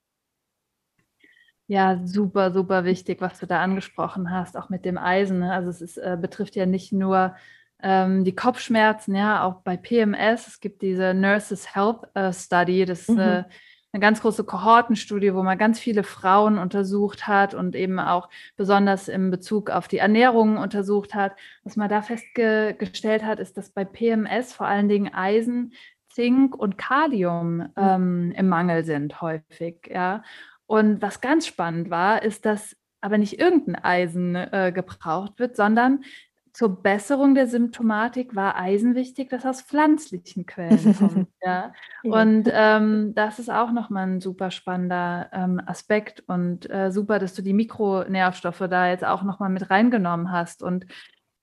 [1.72, 5.38] Ja, super, super wichtig, was du da angesprochen hast, auch mit dem Eisen.
[5.38, 5.52] Ne?
[5.52, 7.36] Also es ist, äh, betrifft ja nicht nur
[7.80, 10.48] ähm, die Kopfschmerzen, ja, auch bei PMS.
[10.48, 13.18] Es gibt diese Nurses Health äh, Study, das mhm.
[13.20, 13.44] äh,
[13.92, 19.08] eine ganz große Kohortenstudie, wo man ganz viele Frauen untersucht hat und eben auch besonders
[19.08, 21.32] im Bezug auf die Ernährung untersucht hat.
[21.64, 25.72] Was man da festgestellt hat, ist, dass bei PMS vor allen Dingen Eisen,
[26.08, 27.72] Zink und Kalium mhm.
[27.76, 29.88] ähm, im Mangel sind häufig.
[29.92, 30.22] Ja.
[30.66, 36.04] Und was ganz spannend war, ist, dass aber nicht irgendein Eisen äh, gebraucht wird, sondern
[36.52, 41.28] zur Besserung der Symptomatik war Eisen wichtig, das aus pflanzlichen Quellen kommt.
[41.42, 41.72] ja.
[42.02, 47.34] Und ähm, das ist auch nochmal ein super spannender ähm, Aspekt und äh, super, dass
[47.34, 50.86] du die Mikronährstoffe da jetzt auch nochmal mit reingenommen hast und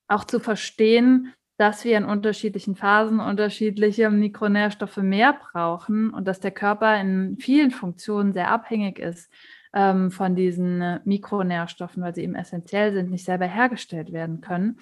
[0.07, 6.51] auch zu verstehen, dass wir in unterschiedlichen Phasen unterschiedliche Mikronährstoffe mehr brauchen und dass der
[6.51, 9.31] Körper in vielen Funktionen sehr abhängig ist
[9.73, 14.79] ähm, von diesen äh, Mikronährstoffen, weil sie eben essentiell sind, nicht selber hergestellt werden können.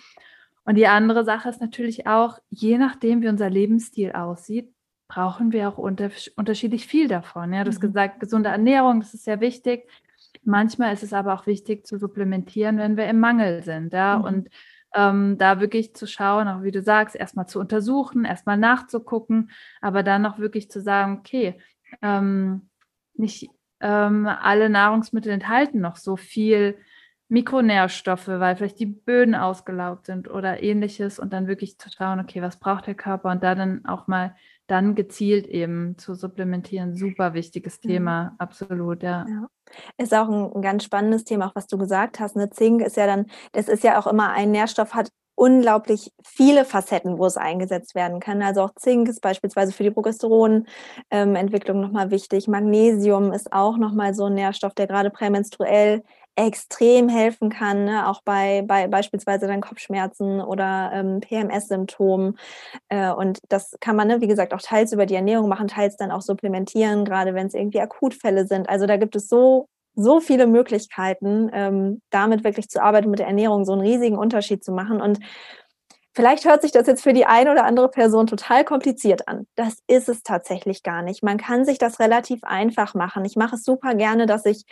[0.65, 4.73] Und die andere Sache ist natürlich auch, je nachdem, wie unser Lebensstil aussieht,
[5.07, 7.53] brauchen wir auch unter, unterschiedlich viel davon.
[7.53, 7.87] Ja, du hast mhm.
[7.87, 9.87] gesagt, gesunde Ernährung, das ist sehr wichtig.
[10.43, 13.93] Manchmal ist es aber auch wichtig zu supplementieren, wenn wir im Mangel sind.
[13.93, 14.23] Ja, mhm.
[14.25, 14.49] und
[14.95, 20.03] ähm, da wirklich zu schauen, auch wie du sagst, erstmal zu untersuchen, erstmal nachzugucken, aber
[20.03, 21.59] dann noch wirklich zu sagen, okay,
[22.01, 22.69] ähm,
[23.13, 26.77] nicht ähm, alle Nahrungsmittel enthalten noch so viel
[27.27, 32.41] Mikronährstoffe, weil vielleicht die Böden ausgelaugt sind oder ähnliches und dann wirklich zu schauen, okay,
[32.41, 34.35] was braucht der Körper und da dann auch mal
[34.67, 36.95] dann gezielt eben zu supplementieren.
[36.95, 38.35] Super wichtiges Thema, ja.
[38.39, 39.25] absolut, ja.
[39.27, 39.47] ja.
[39.97, 42.35] Ist auch ein, ein, ganz spannendes Thema, auch was du gesagt hast.
[42.35, 42.49] Ne?
[42.49, 47.17] Zink ist ja dann, das ist ja auch immer ein Nährstoff, hat unglaublich viele Facetten,
[47.17, 48.41] wo es eingesetzt werden kann.
[48.41, 52.47] Also auch Zink ist beispielsweise für die Progesteronentwicklung ähm, nochmal wichtig.
[52.47, 56.03] Magnesium ist auch nochmal so ein Nährstoff, der gerade prämenstruell
[56.37, 58.09] extrem helfen kann, ne?
[58.09, 62.37] auch bei, bei beispielsweise dann Kopfschmerzen oder ähm, PMS-Symptomen.
[62.89, 65.95] Äh, und das kann man, ne, wie gesagt, auch teils über die Ernährung machen, teils
[65.95, 68.67] dann auch supplementieren, gerade wenn es irgendwie Akutfälle sind.
[68.67, 73.27] Also da gibt es so so viele Möglichkeiten, ähm, damit wirklich zu arbeiten, mit der
[73.27, 75.01] Ernährung so einen riesigen Unterschied zu machen.
[75.01, 75.19] Und
[76.13, 79.47] vielleicht hört sich das jetzt für die eine oder andere Person total kompliziert an.
[79.55, 81.23] Das ist es tatsächlich gar nicht.
[81.23, 83.25] Man kann sich das relativ einfach machen.
[83.25, 84.65] Ich mache es super gerne, dass ich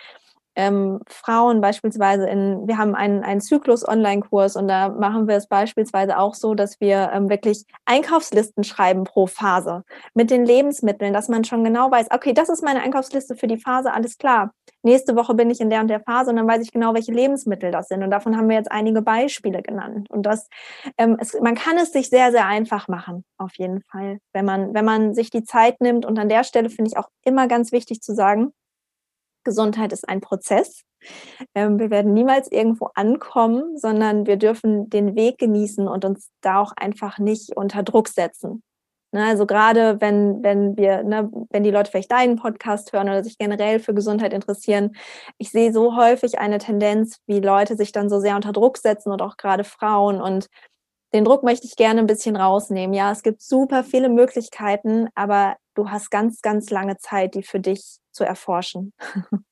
[0.56, 6.18] ähm, Frauen beispielsweise in, wir haben einen, einen Zyklus-Online-Kurs und da machen wir es beispielsweise
[6.18, 11.44] auch so, dass wir ähm, wirklich Einkaufslisten schreiben pro Phase mit den Lebensmitteln, dass man
[11.44, 14.52] schon genau weiß, okay, das ist meine Einkaufsliste für die Phase, alles klar.
[14.86, 17.14] Nächste Woche bin ich in der und der Phase und dann weiß ich genau, welche
[17.14, 18.04] Lebensmittel das sind.
[18.04, 20.10] Und davon haben wir jetzt einige Beispiele genannt.
[20.10, 20.50] Und das,
[20.98, 24.74] ähm, es, man kann es sich sehr, sehr einfach machen, auf jeden Fall, wenn man,
[24.74, 26.06] wenn man sich die Zeit nimmt.
[26.06, 28.52] Und an der Stelle finde ich auch immer ganz wichtig zu sagen,
[29.44, 30.84] Gesundheit ist ein Prozess.
[31.56, 36.60] Ähm, wir werden niemals irgendwo ankommen, sondern wir dürfen den Weg genießen und uns da
[36.60, 38.64] auch einfach nicht unter Druck setzen.
[39.14, 43.24] Ne, also gerade wenn, wenn wir, ne, wenn die Leute vielleicht deinen Podcast hören oder
[43.24, 44.96] sich generell für Gesundheit interessieren,
[45.38, 49.12] ich sehe so häufig eine Tendenz, wie Leute sich dann so sehr unter Druck setzen
[49.12, 50.20] und auch gerade Frauen.
[50.20, 50.48] Und
[51.14, 52.94] den Druck möchte ich gerne ein bisschen rausnehmen.
[52.94, 57.60] Ja, es gibt super viele Möglichkeiten, aber du hast ganz, ganz lange Zeit, die für
[57.60, 58.94] dich zu erforschen.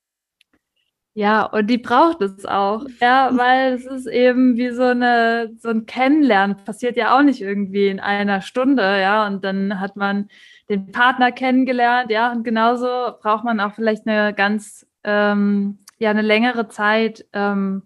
[1.13, 5.69] Ja, und die braucht es auch, ja, weil es ist eben wie so eine so
[5.69, 10.29] ein Kennenlernen passiert ja auch nicht irgendwie in einer Stunde, ja, und dann hat man
[10.69, 12.87] den Partner kennengelernt, ja, und genauso
[13.21, 17.83] braucht man auch vielleicht eine ganz ähm, ja eine längere Zeit, ähm,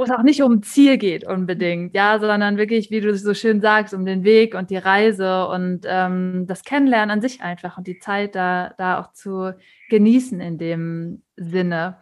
[0.00, 3.60] wo es auch nicht um Ziel geht unbedingt, ja, sondern wirklich, wie du so schön
[3.60, 7.86] sagst, um den Weg und die Reise und ähm, das Kennenlernen an sich einfach und
[7.86, 9.54] die Zeit da, da auch zu
[9.90, 11.98] genießen in dem Sinne.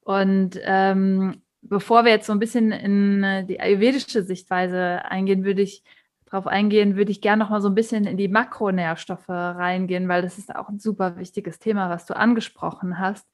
[0.00, 5.84] Und ähm, bevor wir jetzt so ein bisschen in die ayurvedische Sichtweise eingehen, würde ich
[6.24, 10.22] darauf eingehen, würde ich gerne noch mal so ein bisschen in die Makronährstoffe reingehen, weil
[10.22, 13.24] das ist auch ein super wichtiges Thema, was du angesprochen hast.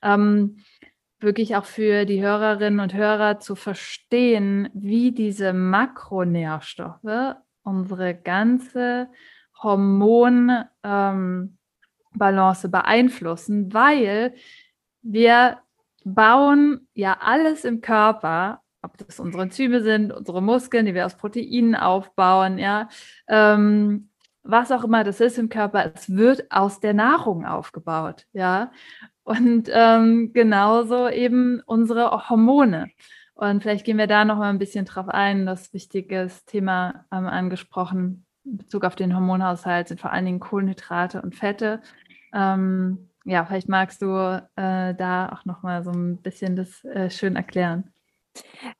[0.00, 0.56] Ähm,
[1.20, 9.08] wirklich auch für die Hörerinnen und Hörer zu verstehen, wie diese Makronährstoffe unsere ganze
[9.62, 14.34] Hormonbalance ähm, beeinflussen, weil
[15.02, 15.58] wir
[16.04, 21.16] bauen ja alles im Körper, ob das unsere Enzyme sind, unsere Muskeln, die wir aus
[21.16, 22.88] Proteinen aufbauen, ja,
[23.28, 24.10] ähm,
[24.42, 28.70] was auch immer das ist im Körper, es wird aus der Nahrung aufgebaut, ja.
[29.28, 32.88] Und ähm, genauso eben unsere Hormone.
[33.34, 35.44] Und vielleicht gehen wir da noch mal ein bisschen drauf ein.
[35.44, 41.20] Das wichtiges Thema ähm, angesprochen in Bezug auf den Hormonhaushalt sind vor allen Dingen Kohlenhydrate
[41.20, 41.82] und Fette.
[42.32, 47.10] Ähm, ja, vielleicht magst du äh, da auch noch mal so ein bisschen das äh,
[47.10, 47.92] schön erklären.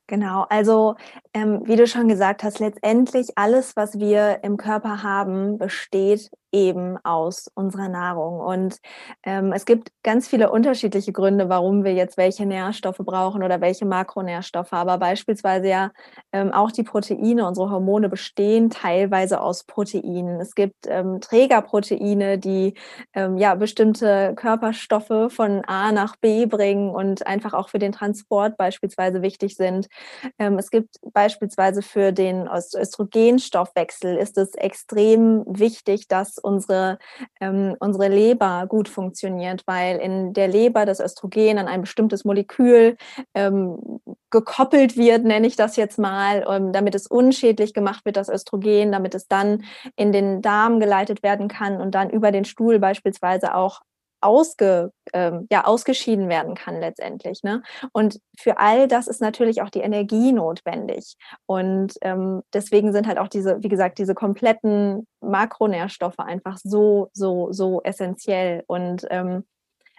[0.09, 0.95] Genau, also
[1.35, 6.97] ähm, wie du schon gesagt hast, letztendlich alles, was wir im Körper haben, besteht eben
[7.03, 8.39] aus unserer Nahrung.
[8.39, 8.79] Und
[9.23, 13.85] ähm, es gibt ganz viele unterschiedliche Gründe, warum wir jetzt welche Nährstoffe brauchen oder welche
[13.85, 14.73] Makronährstoffe.
[14.73, 15.91] Aber beispielsweise ja
[16.33, 20.39] ähm, auch die Proteine, unsere Hormone bestehen teilweise aus Proteinen.
[20.41, 22.73] Es gibt ähm, Trägerproteine, die
[23.13, 28.57] ähm, ja bestimmte Körperstoffe von A nach B bringen und einfach auch für den Transport
[28.57, 29.87] beispielsweise wichtig sind.
[30.37, 36.99] Ähm, es gibt beispielsweise für den Östrogenstoffwechsel ist es extrem wichtig, dass unsere,
[37.39, 42.97] ähm, unsere Leber gut funktioniert, weil in der Leber das Östrogen an ein bestimmtes Molekül
[43.33, 48.91] ähm, gekoppelt wird, nenne ich das jetzt mal, damit es unschädlich gemacht wird, das Östrogen,
[48.91, 49.63] damit es dann
[49.95, 53.81] in den Darm geleitet werden kann und dann über den Stuhl beispielsweise auch
[54.21, 57.43] ausge, ähm, ja, ausgeschieden werden kann letztendlich.
[57.43, 57.61] Ne?
[57.91, 61.15] Und für all das ist natürlich auch die Energie notwendig.
[61.45, 67.51] Und ähm, deswegen sind halt auch diese, wie gesagt, diese kompletten Makronährstoffe einfach so, so,
[67.51, 68.63] so essentiell.
[68.67, 69.45] Und ähm,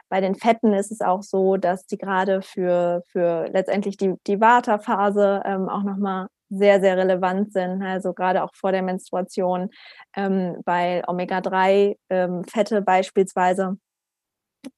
[0.09, 4.41] bei den Fetten ist es auch so, dass die gerade für, für letztendlich die, die
[4.41, 9.71] Vata-Phase ähm, auch nochmal sehr, sehr relevant sind, also gerade auch vor der Menstruation,
[10.17, 13.77] ähm, weil Omega-3-Fette ähm, beispielsweise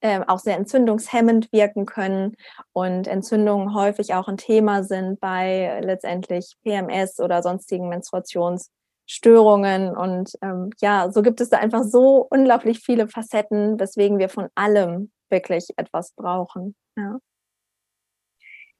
[0.01, 2.35] äh, auch sehr entzündungshemmend wirken können
[2.71, 9.95] und Entzündungen häufig auch ein Thema sind bei letztendlich PMS oder sonstigen Menstruationsstörungen.
[9.95, 14.47] Und ähm, ja, so gibt es da einfach so unglaublich viele Facetten, weswegen wir von
[14.55, 16.75] allem wirklich etwas brauchen.
[16.95, 17.17] Ja.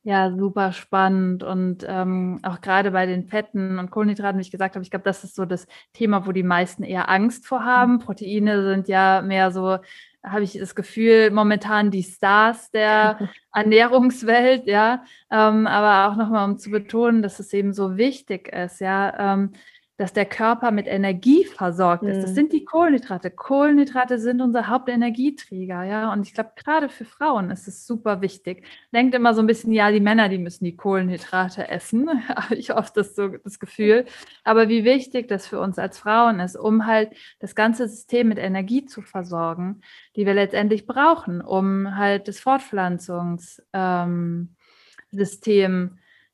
[0.06, 1.44] Ja, super spannend.
[1.44, 5.06] Und ähm, auch gerade bei den Fetten und Kohlenhydraten, wie ich gesagt habe, ich glaube,
[5.06, 7.94] das ist so das Thema, wo die meisten eher Angst vor haben.
[7.94, 8.00] Mhm.
[8.00, 9.78] Proteine sind ja mehr so,
[10.22, 13.18] habe ich das Gefühl, momentan die Stars der
[13.54, 15.06] Ernährungswelt, ja.
[15.32, 19.34] Ähm, aber auch nochmal, um zu betonen, dass es eben so wichtig ist, ja.
[19.34, 19.54] Ähm,
[19.98, 22.24] dass der Körper mit Energie versorgt ist.
[22.24, 22.36] Das mhm.
[22.36, 23.30] sind die Kohlenhydrate.
[23.30, 26.12] Kohlenhydrate sind unser Hauptenergieträger, ja.
[26.12, 28.66] Und ich glaube, gerade für Frauen ist es super wichtig.
[28.92, 32.10] Denkt immer so ein bisschen, ja, die Männer, die müssen die Kohlenhydrate essen.
[32.28, 34.06] Habe ich oft das so das Gefühl.
[34.44, 38.40] Aber wie wichtig das für uns als Frauen ist, um halt das ganze System mit
[38.40, 39.82] Energie zu versorgen,
[40.16, 44.58] die wir letztendlich brauchen, um halt das Fortpflanzungssystem ähm,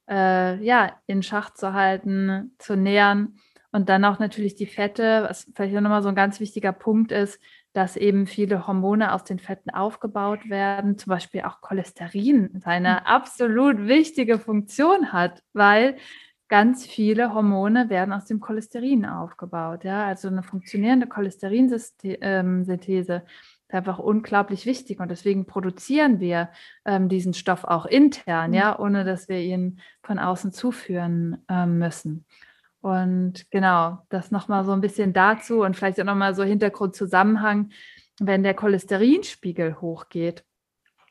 [0.10, 3.38] äh, ja, in Schach zu halten, zu nähern
[3.72, 7.12] und dann auch natürlich die Fette, was vielleicht auch nochmal so ein ganz wichtiger Punkt
[7.12, 7.40] ist,
[7.74, 13.06] dass eben viele Hormone aus den Fetten aufgebaut werden, zum Beispiel auch Cholesterin seine mhm.
[13.06, 15.98] absolut wichtige Funktion hat, weil
[16.48, 19.84] ganz viele Hormone werden aus dem Cholesterin aufgebaut.
[19.84, 20.06] Ja?
[20.08, 23.22] Also eine funktionierende Cholesterinsynthese ähm,
[23.70, 26.50] ist einfach unglaublich wichtig und deswegen produzieren wir
[26.86, 28.84] ähm, diesen Stoff auch intern, ja, mhm.
[28.84, 32.26] ohne dass wir ihn von außen zuführen ähm, müssen.
[32.82, 37.72] Und genau, das nochmal so ein bisschen dazu und vielleicht auch nochmal so Hintergrundzusammenhang,
[38.20, 40.46] wenn der Cholesterinspiegel hochgeht.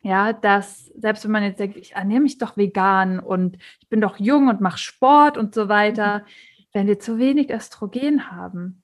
[0.02, 4.00] Ja, dass selbst wenn man jetzt denkt, ich ernähre mich doch vegan und ich bin
[4.00, 6.24] doch jung und mache Sport und so weiter,
[6.72, 8.82] wenn wir zu wenig Östrogen haben,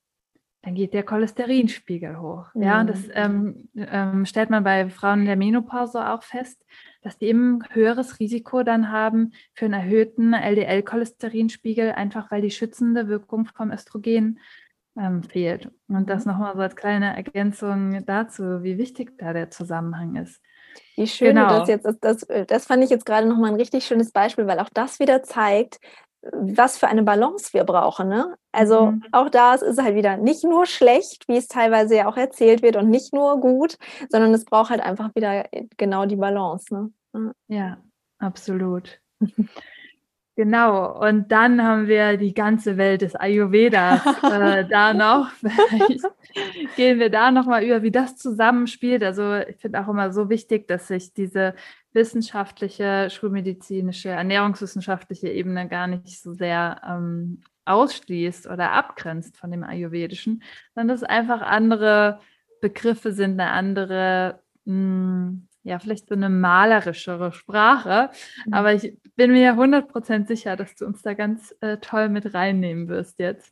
[0.65, 2.47] dann geht der Cholesterinspiegel hoch.
[2.55, 2.63] Mhm.
[2.63, 6.65] Ja, das ähm, ähm, stellt man bei Frauen in der Menopause auch fest,
[7.03, 13.09] dass die eben höheres Risiko dann haben für einen erhöhten LDL-Cholesterinspiegel, einfach weil die schützende
[13.09, 14.41] Wirkung vom Östrogen
[14.97, 15.71] ähm, fehlt.
[15.89, 16.33] Und das mhm.
[16.33, 20.41] nochmal so als kleine Ergänzung dazu, wie wichtig da der Zusammenhang ist.
[20.97, 21.59] Wie schön genau.
[21.59, 21.87] das jetzt.
[22.01, 25.23] Das, das fand ich jetzt gerade nochmal ein richtig schönes Beispiel, weil auch das wieder
[25.23, 25.79] zeigt,
[26.33, 28.09] was für eine Balance wir brauchen.
[28.09, 28.37] Ne?
[28.53, 29.05] Also mhm.
[29.13, 32.63] auch da ist es halt wieder nicht nur schlecht, wie es teilweise ja auch erzählt
[32.63, 33.77] wird, und nicht nur gut,
[34.09, 35.47] sondern es braucht halt einfach wieder
[35.77, 36.75] genau die Balance.
[37.13, 37.33] Ne?
[37.49, 37.79] Ja,
[38.19, 39.01] absolut.
[40.37, 45.31] Genau, und dann haben wir die ganze Welt des Ayurvedas äh, da noch.
[46.77, 49.05] Gehen wir da nochmal über, wie das zusammenspielt.
[49.05, 51.55] Also ich finde auch immer so wichtig, dass sich diese
[51.95, 60.43] wissenschaftliche, schulmedizinische, ernährungswissenschaftliche Ebene gar nicht so sehr ähm, ausschließt oder abgrenzt von dem Ayurvedischen,
[60.75, 62.21] sondern dass einfach andere
[62.61, 68.11] Begriffe sind, eine andere mh, hm, ja, vielleicht so eine malerischere Sprache.
[68.47, 68.55] Mhm.
[68.55, 72.89] Aber ich bin mir 100% sicher, dass du uns da ganz äh, toll mit reinnehmen
[72.89, 73.51] wirst jetzt.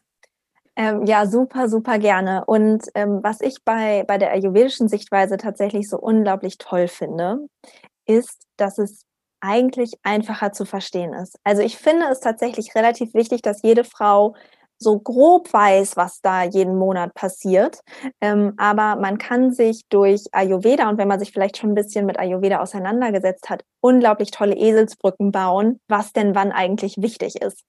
[0.76, 2.44] Ähm, ja, super, super gerne.
[2.46, 7.46] Und ähm, was ich bei, bei der ayurvedischen Sichtweise tatsächlich so unglaublich toll finde,
[8.06, 9.04] ist, dass es
[9.40, 11.38] eigentlich einfacher zu verstehen ist.
[11.44, 14.34] Also ich finde es tatsächlich relativ wichtig, dass jede Frau
[14.78, 17.80] so grob weiß, was da jeden Monat passiert.
[18.20, 22.06] Ähm, aber man kann sich durch Ayurveda und wenn man sich vielleicht schon ein bisschen
[22.06, 27.64] mit Ayurveda auseinandergesetzt hat, unglaublich tolle Eselsbrücken bauen, was denn wann eigentlich wichtig ist.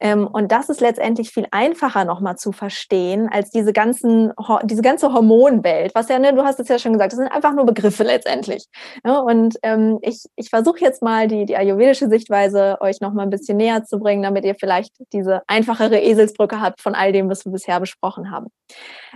[0.00, 4.32] Ähm, und das ist letztendlich viel einfacher nochmal zu verstehen als diese ganzen,
[4.64, 7.52] diese ganze Hormonwelt, was ja, ne, du hast es ja schon gesagt, das sind einfach
[7.52, 8.66] nur Begriffe letztendlich.
[9.04, 13.30] Ja, und ähm, ich, ich versuche jetzt mal die, die ayurvedische Sichtweise euch nochmal ein
[13.30, 17.44] bisschen näher zu bringen, damit ihr vielleicht diese einfachere Eselsbrücke habt von all dem, was
[17.44, 18.46] wir bisher besprochen haben.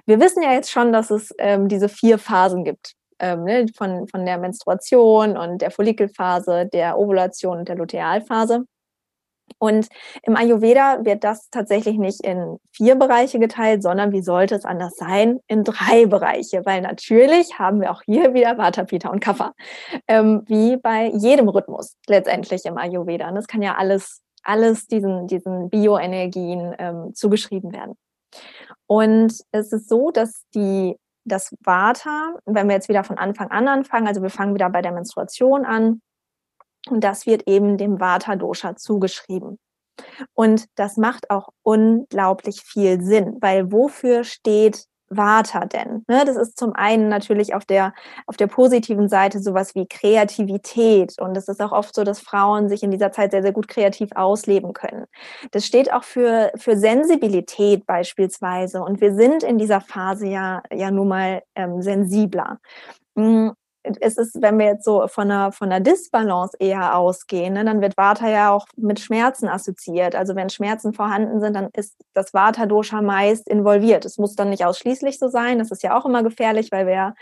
[0.07, 2.95] Wir wissen ja jetzt schon, dass es ähm, diese vier Phasen gibt.
[3.23, 8.65] Ähm, ne, von, von der Menstruation und der Follikelphase, der Ovulation und der Lutealphase.
[9.59, 9.89] Und
[10.23, 14.97] im Ayurveda wird das tatsächlich nicht in vier Bereiche geteilt, sondern wie sollte es anders
[14.97, 15.39] sein?
[15.47, 19.53] In drei Bereiche, weil natürlich haben wir auch hier wieder Vata, Pitta und Kapha,
[20.09, 23.29] ähm, wie bei jedem Rhythmus letztendlich im Ayurveda.
[23.29, 27.95] Und das kann ja alles, alles diesen, diesen Bioenergien ähm, zugeschrieben werden.
[28.89, 33.69] Und es ist so, dass die das Vata, wenn wir jetzt wieder von Anfang an
[33.69, 36.01] anfangen, also wir fangen wieder bei der Menstruation an,
[36.89, 39.59] und das wird eben dem Vata-Dosha zugeschrieben.
[40.35, 44.87] Und das macht auch unglaublich viel Sinn, weil wofür steht
[45.17, 46.05] Vata denn?
[46.09, 47.95] Ne, das ist zum einen natürlich auf der,
[48.27, 51.21] auf der positiven Seite sowas wie Kreativität.
[51.21, 53.69] Und es ist auch oft so, dass Frauen sich in dieser Zeit sehr, sehr gut
[53.69, 55.07] kreativ ausleben können.
[55.51, 58.83] Das steht auch für, für Sensibilität beispielsweise.
[58.83, 62.59] Und wir sind in dieser Phase ja, ja nun mal ähm, sensibler.
[63.17, 63.53] Hm,
[63.83, 67.81] es ist, wenn wir jetzt so von einer, von einer Disbalance eher ausgehen, ne, dann
[67.81, 70.15] wird Vata ja auch mit Schmerzen assoziiert.
[70.15, 74.05] Also wenn Schmerzen vorhanden sind, dann ist das Vata-Dosha meist involviert.
[74.05, 75.59] Es muss dann nicht ausschließlich so sein.
[75.59, 77.15] Das ist ja auch immer gefährlich, weil wir ja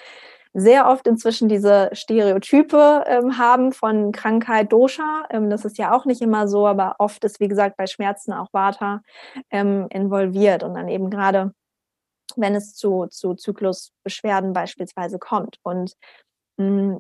[0.53, 5.27] sehr oft inzwischen diese Stereotype ähm, haben von Krankheit Dosha.
[5.31, 8.33] Ähm, das ist ja auch nicht immer so, aber oft ist, wie gesagt, bei Schmerzen
[8.33, 9.01] auch Vata
[9.51, 11.53] ähm, involviert und dann eben gerade
[12.37, 15.59] wenn es zu, zu Zyklusbeschwerden beispielsweise kommt.
[15.63, 15.95] Und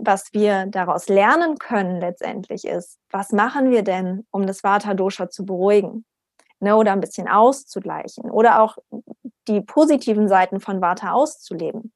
[0.00, 5.44] was wir daraus lernen können letztendlich ist, was machen wir denn, um das Vata-Dosha zu
[5.44, 6.04] beruhigen
[6.60, 8.76] ne, oder ein bisschen auszugleichen oder auch
[9.48, 11.92] die positiven Seiten von Vata auszuleben.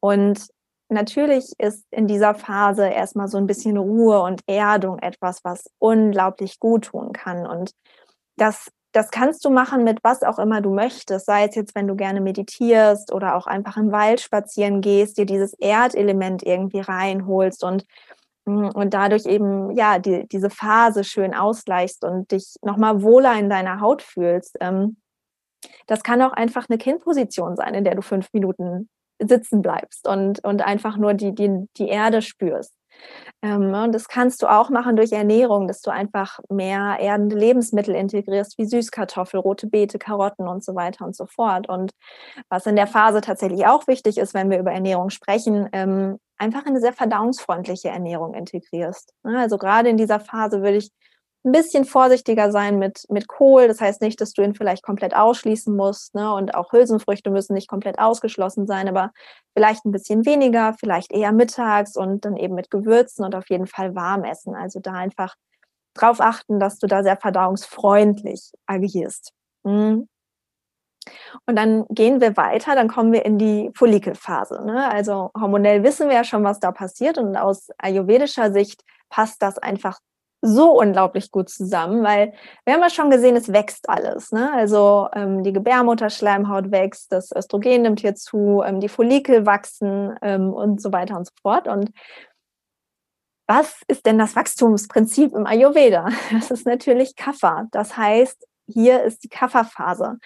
[0.00, 0.48] Und
[0.88, 6.58] natürlich ist in dieser Phase erstmal so ein bisschen Ruhe und Erdung etwas, was unglaublich
[6.58, 7.46] gut tun kann.
[7.46, 7.72] Und
[8.36, 11.86] das das kannst du machen mit was auch immer du möchtest, sei es jetzt, wenn
[11.86, 17.64] du gerne meditierst oder auch einfach im Wald spazieren gehst, dir dieses Erdelement irgendwie reinholst
[17.64, 17.84] und,
[18.46, 23.50] mm, und dadurch eben, ja, die, diese Phase schön ausgleichst und dich nochmal wohler in
[23.50, 24.56] deiner Haut fühlst.
[24.60, 24.96] Ähm,
[25.86, 28.88] das kann auch einfach eine Kindposition sein, in der du fünf Minuten
[29.20, 32.77] sitzen bleibst und, und einfach nur die, die, die Erde spürst.
[33.42, 37.94] Ähm, und das kannst du auch machen durch Ernährung, dass du einfach mehr erdende Lebensmittel
[37.94, 41.68] integrierst, wie Süßkartoffel, rote Beete, Karotten und so weiter und so fort.
[41.68, 41.92] Und
[42.48, 46.66] was in der Phase tatsächlich auch wichtig ist, wenn wir über Ernährung sprechen, ähm, einfach
[46.66, 49.12] eine sehr verdauungsfreundliche Ernährung integrierst.
[49.22, 50.90] Also gerade in dieser Phase würde ich
[51.48, 53.68] ein bisschen vorsichtiger sein mit, mit Kohl.
[53.68, 56.14] Das heißt nicht, dass du ihn vielleicht komplett ausschließen musst.
[56.14, 56.32] Ne?
[56.32, 59.12] Und auch Hülsenfrüchte müssen nicht komplett ausgeschlossen sein, aber
[59.54, 63.66] vielleicht ein bisschen weniger, vielleicht eher mittags und dann eben mit Gewürzen und auf jeden
[63.66, 64.54] Fall warm essen.
[64.54, 65.34] Also da einfach
[65.94, 69.32] drauf achten, dass du da sehr verdauungsfreundlich agierst.
[69.64, 70.08] Mhm.
[71.46, 74.62] Und dann gehen wir weiter, dann kommen wir in die Follikelphase.
[74.66, 74.90] Ne?
[74.90, 79.58] Also hormonell wissen wir ja schon, was da passiert und aus ayurvedischer Sicht passt das
[79.58, 79.98] einfach
[80.40, 82.32] so unglaublich gut zusammen, weil
[82.64, 84.30] wir haben ja schon gesehen, es wächst alles.
[84.30, 84.52] Ne?
[84.52, 90.52] Also ähm, die Gebärmutterschleimhaut wächst, das Östrogen nimmt hier zu, ähm, die Follikel wachsen ähm,
[90.52, 91.66] und so weiter und so fort.
[91.66, 91.90] Und
[93.48, 96.08] was ist denn das Wachstumsprinzip im Ayurveda?
[96.32, 97.66] Das ist natürlich Kapha.
[97.72, 100.18] Das heißt, hier ist die Kapha-Phase.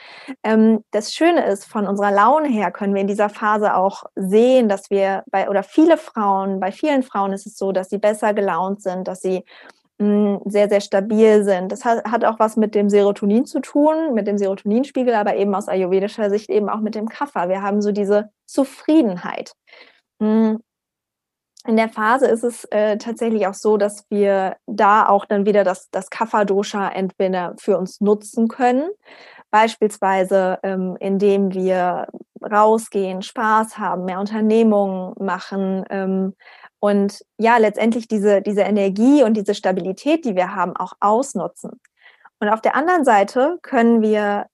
[0.43, 4.69] Ähm, das Schöne ist, von unserer Laune her können wir in dieser Phase auch sehen,
[4.69, 8.35] dass wir bei, oder viele Frauen, bei vielen Frauen ist es so, dass sie besser
[8.35, 9.45] gelaunt sind, dass sie
[9.99, 11.71] sehr, sehr stabil sind.
[11.71, 15.69] Das hat, auch was mit dem Serotonin zu tun, mit dem Serotoninspiegel, aber eben aus
[15.69, 17.49] ayurvedischer Sicht eben auch mit dem Kaffer.
[17.49, 19.53] Wir haben so diese Zufriedenheit.
[20.21, 25.63] In der Phase ist es äh, tatsächlich auch so, dass wir da auch dann wieder
[25.63, 28.91] das, das Kapha-Dosha entweder für uns nutzen können,
[29.53, 32.09] beispielsweise ähm, indem wir
[32.43, 36.35] rausgehen, Spaß haben, mehr Unternehmungen machen, ähm,
[36.85, 41.81] und ja, letztendlich diese, diese Energie und diese Stabilität, die wir haben, auch ausnutzen.
[42.41, 44.47] Und auf der anderen Seite können wir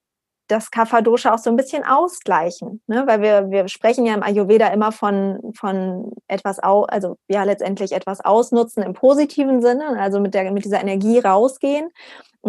[0.46, 3.06] das Kapha-Dosha auch so ein bisschen ausgleichen, ne?
[3.06, 7.92] weil wir, wir sprechen ja im Ayurveda immer von, von etwas, au, also ja, letztendlich
[7.92, 11.88] etwas ausnutzen im positiven Sinne, also mit, der, mit dieser Energie rausgehen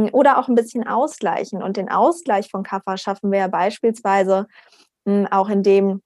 [0.08, 1.62] oder auch ein bisschen ausgleichen.
[1.62, 4.48] Und den Ausgleich von Kapha schaffen wir ja beispielsweise
[5.06, 6.02] hm, auch indem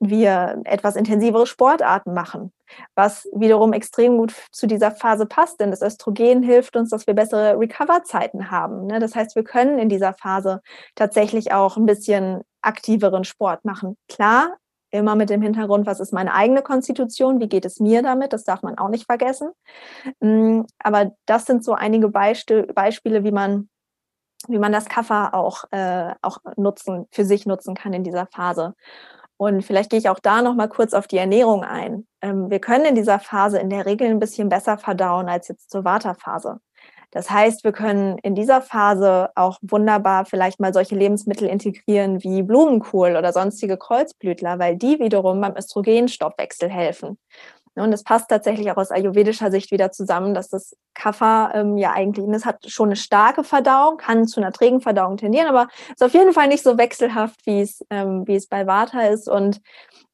[0.00, 2.52] wir etwas intensivere Sportarten machen,
[2.94, 7.14] was wiederum extrem gut zu dieser Phase passt, denn das Östrogen hilft uns, dass wir
[7.14, 8.86] bessere Recover-Zeiten haben.
[8.86, 8.98] Ne?
[8.98, 10.60] Das heißt, wir können in dieser Phase
[10.94, 13.96] tatsächlich auch ein bisschen aktiveren Sport machen.
[14.08, 14.56] Klar,
[14.94, 18.44] immer mit dem Hintergrund, was ist meine eigene Konstitution, wie geht es mir damit, das
[18.44, 19.50] darf man auch nicht vergessen.
[20.20, 23.68] Mm, aber das sind so einige Beispiele, wie man
[24.48, 28.74] wie man das Kaffer auch, äh, auch nutzen, für sich nutzen kann in dieser Phase.
[29.36, 32.06] Und vielleicht gehe ich auch da noch mal kurz auf die Ernährung ein.
[32.22, 35.70] Ähm, wir können in dieser Phase in der Regel ein bisschen besser verdauen als jetzt
[35.70, 36.60] zur Vata-Phase.
[37.14, 42.42] Das heißt, wir können in dieser Phase auch wunderbar vielleicht mal solche Lebensmittel integrieren wie
[42.42, 47.16] Blumenkohl oder sonstige Kreuzblütler, weil die wiederum beim Östrogenstoffwechsel helfen.
[47.76, 51.92] Und es passt tatsächlich auch aus ayurvedischer Sicht wieder zusammen, dass das Kapha ähm, ja
[51.92, 56.02] eigentlich, das hat schon eine starke Verdauung, kann zu einer trägen Verdauung tendieren, aber ist
[56.02, 59.28] auf jeden Fall nicht so wechselhaft, wie es, ähm, wie es bei Vata ist.
[59.28, 59.60] Und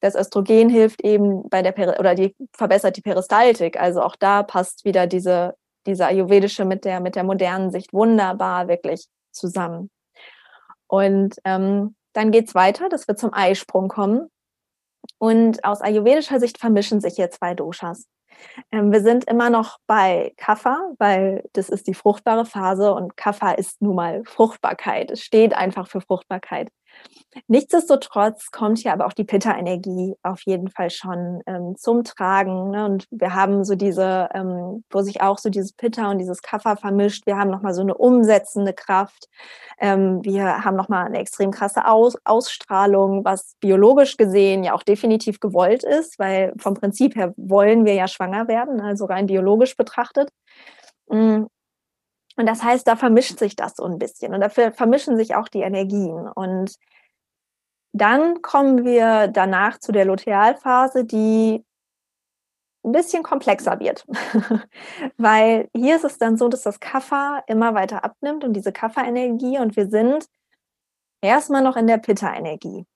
[0.00, 3.78] das Östrogen hilft eben bei der, Peri oder die verbessert die Peristaltik.
[3.78, 5.54] Also auch da passt wieder diese,
[5.86, 9.90] diese ayurvedische mit der, mit der modernen Sicht wunderbar wirklich zusammen.
[10.86, 14.28] Und ähm, dann geht's weiter, dass wir zum Eisprung kommen.
[15.18, 18.06] Und aus ayurvedischer Sicht vermischen sich hier zwei Doshas.
[18.72, 23.52] Ähm, wir sind immer noch bei Kapha, weil das ist die fruchtbare Phase und Kapha
[23.52, 25.10] ist nun mal Fruchtbarkeit.
[25.10, 26.70] Es steht einfach für Fruchtbarkeit.
[27.46, 32.70] Nichtsdestotrotz kommt hier aber auch die Pitta-Energie auf jeden Fall schon ähm, zum Tragen.
[32.70, 32.84] Ne?
[32.84, 36.74] Und wir haben so diese, ähm, wo sich auch so dieses Pitta und dieses Kapha
[36.74, 37.26] vermischt.
[37.26, 39.28] Wir haben nochmal so eine umsetzende Kraft.
[39.78, 45.38] Ähm, wir haben nochmal eine extrem krasse Aus Ausstrahlung, was biologisch gesehen ja auch definitiv
[45.38, 50.30] gewollt ist, weil vom Prinzip her wollen wir ja schwanger werden, also rein biologisch betrachtet.
[51.08, 51.44] Mm.
[52.40, 55.46] Und das heißt, da vermischt sich das so ein bisschen und dafür vermischen sich auch
[55.48, 56.26] die Energien.
[56.26, 56.74] Und
[57.92, 61.62] dann kommen wir danach zu der Lutealphase, die
[62.82, 64.06] ein bisschen komplexer wird.
[65.18, 69.58] Weil hier ist es dann so, dass das Kapha immer weiter abnimmt und diese Kapha-Energie
[69.58, 70.24] und wir sind
[71.20, 72.86] erstmal noch in der Pitta-Energie.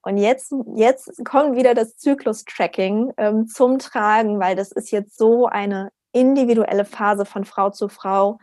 [0.00, 5.44] Und jetzt, jetzt kommt wieder das Zyklus-Tracking ähm, zum Tragen, weil das ist jetzt so
[5.48, 8.38] eine individuelle Phase von Frau zu Frau,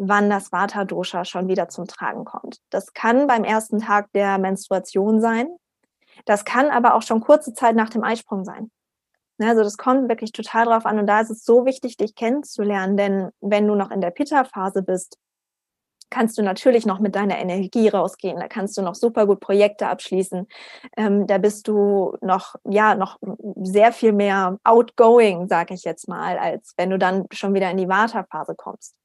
[0.00, 2.60] wann das Vata-Dosha schon wieder zum Tragen kommt.
[2.70, 5.48] Das kann beim ersten Tag der Menstruation sein.
[6.24, 8.70] Das kann aber auch schon kurze Zeit nach dem Eisprung sein.
[9.38, 10.98] Ne, also das kommt wirklich total drauf an.
[10.98, 14.82] Und da ist es so wichtig, dich kennenzulernen, denn wenn du noch in der Pitta-Phase
[14.82, 15.18] bist,
[16.08, 18.40] kannst du natürlich noch mit deiner Energie rausgehen.
[18.40, 20.48] Da kannst du noch super gut Projekte abschließen.
[20.96, 23.18] Ähm, da bist du noch, ja, noch
[23.62, 27.76] sehr viel mehr outgoing, sage ich jetzt mal, als wenn du dann schon wieder in
[27.76, 28.96] die Vata-Phase kommst.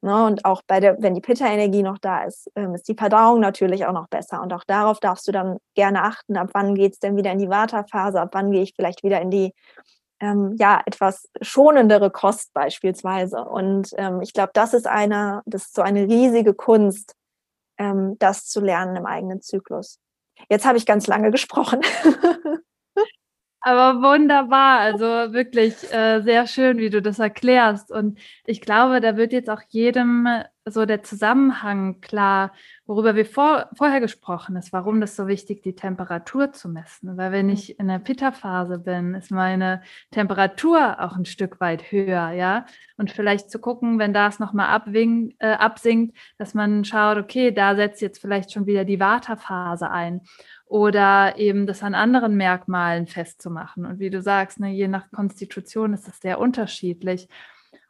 [0.00, 3.40] Ne, und auch bei der, wenn die Pitta-Energie noch da ist, ähm, ist die Verdauung
[3.40, 4.40] natürlich auch noch besser.
[4.40, 7.38] Und auch darauf darfst du dann gerne achten, ab wann geht es denn wieder in
[7.38, 9.52] die Vata-Phase, ab wann gehe ich vielleicht wieder in die
[10.20, 13.44] ähm, ja, etwas schonendere Kost beispielsweise.
[13.44, 17.14] Und ähm, ich glaube, das ist eine, das ist so eine riesige Kunst,
[17.78, 19.98] ähm, das zu lernen im eigenen Zyklus.
[20.48, 21.80] Jetzt habe ich ganz lange gesprochen.
[23.60, 27.90] Aber wunderbar, also wirklich äh, sehr schön, wie du das erklärst.
[27.90, 30.28] Und ich glaube, da wird jetzt auch jedem
[30.70, 32.52] so der Zusammenhang klar,
[32.86, 37.16] worüber wir vor, vorher gesprochen ist, warum das so wichtig, die Temperatur zu messen.
[37.16, 42.30] Weil wenn ich in der Pitta-Phase bin, ist meine Temperatur auch ein Stück weit höher,
[42.30, 42.66] ja.
[42.96, 48.02] Und vielleicht zu gucken, wenn das nochmal äh, absinkt, dass man schaut, okay, da setzt
[48.02, 50.22] jetzt vielleicht schon wieder die Vata-Phase ein
[50.68, 53.86] oder eben das an anderen Merkmalen festzumachen.
[53.86, 57.28] Und wie du sagst, ne, je nach Konstitution ist das sehr unterschiedlich.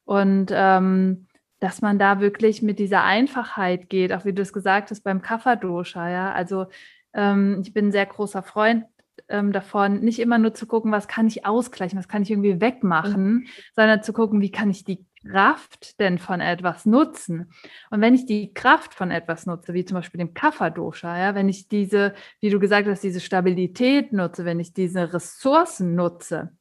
[0.05, 1.27] Und ähm,
[1.61, 5.23] dass man da wirklich mit dieser Einfachheit geht, auch wie du es gesagt hast beim
[5.23, 6.33] Kapha-Dosha, ja.
[6.33, 6.67] Also
[7.15, 8.85] ähm, ich bin ein sehr großer Freund
[9.29, 12.61] ähm, davon, nicht immer nur zu gucken, was kann ich ausgleichen, was kann ich irgendwie
[12.61, 13.47] wegmachen, mhm.
[13.75, 17.51] sondern zu gucken, wie kann ich die Kraft denn von etwas nutzen?
[17.91, 21.49] Und wenn ich die Kraft von etwas nutze, wie zum Beispiel dem Kapha-Dosha, ja, wenn
[21.49, 26.53] ich diese, wie du gesagt hast, diese Stabilität nutze, wenn ich diese Ressourcen nutze,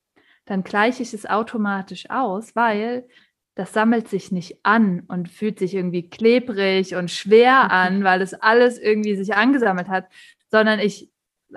[0.46, 3.08] dann gleiche ich es automatisch aus, weil
[3.56, 7.72] das sammelt sich nicht an und fühlt sich irgendwie klebrig und schwer mhm.
[7.72, 10.06] an, weil es alles irgendwie sich angesammelt hat,
[10.52, 11.12] sondern ich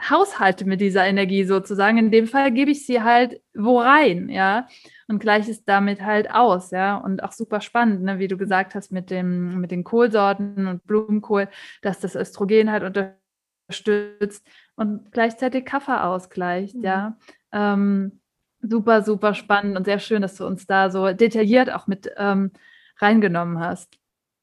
[0.08, 1.98] haushalte mit dieser Energie sozusagen.
[1.98, 4.68] In dem Fall gebe ich sie halt wo rein, ja,
[5.08, 6.96] und gleiche es damit halt aus, ja.
[6.96, 10.86] Und auch super spannend, ne, wie du gesagt hast, mit dem, mit den Kohlsorten und
[10.86, 11.48] Blumenkohl,
[11.82, 16.84] dass das Östrogen halt unterstützt und gleichzeitig Kaffee ausgleicht, mhm.
[16.84, 17.18] ja.
[17.52, 18.20] Ähm,
[18.62, 22.52] super, super spannend und sehr schön, dass du uns da so detailliert auch mit ähm,
[22.98, 23.98] reingenommen hast.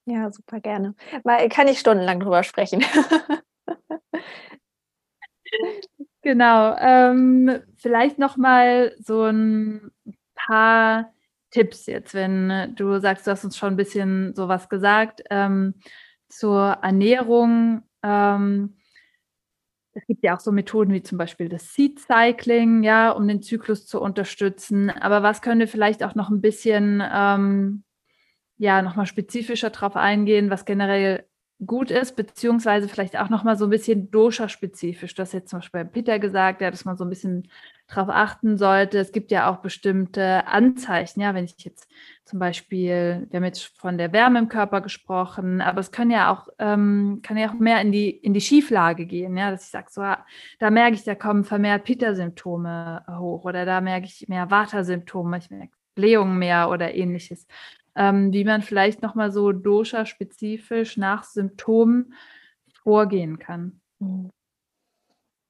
[0.06, 0.96] Ja, super gerne.
[1.24, 2.84] Mal kann ich stundenlang drüber sprechen.
[6.22, 6.76] genau.
[6.80, 9.92] Ähm, vielleicht noch mal so ein
[10.36, 11.12] paar
[11.52, 15.76] Tipps jetzt, wenn du sagst, du hast uns schon ein bisschen sowas gesagt ähm,
[16.30, 17.84] zur Ernährung.
[18.04, 18.78] Ähm,
[19.94, 23.42] es gibt ja auch so Methoden wie zum Beispiel das Seed Cycling, ja, um den
[23.42, 24.90] Zyklus zu unterstützen.
[24.92, 27.84] Aber was können wir vielleicht auch noch ein bisschen, ähm,
[28.58, 31.26] ja, nochmal spezifischer darauf eingehen, was generell
[31.66, 35.16] gut ist, beziehungsweise vielleicht auch nochmal so ein bisschen dosha-spezifisch.
[35.16, 37.48] Du hast jetzt zum Beispiel bei Peter gesagt, ja, dass man so ein bisschen
[37.88, 39.00] darauf achten sollte.
[39.00, 41.90] Es gibt ja auch bestimmte Anzeichen, ja, wenn ich jetzt
[42.26, 46.32] zum Beispiel, wir haben jetzt von der Wärme im Körper gesprochen, aber es kann ja
[46.32, 49.72] auch, ähm, kann ja auch mehr in die, in die Schieflage gehen, ja, dass ich
[49.72, 50.26] sage, so, ah,
[50.60, 55.50] da merke ich, da kommen vermehrt Pitta-Symptome hoch oder da merke ich mehr Vata-Symptome, ich
[55.50, 57.48] merke Blähungen mehr oder ähnliches
[57.98, 62.14] ähm, wie man vielleicht nochmal so dosha-spezifisch nach Symptomen
[62.84, 63.82] vorgehen kann.
[64.00, 64.30] Mhm.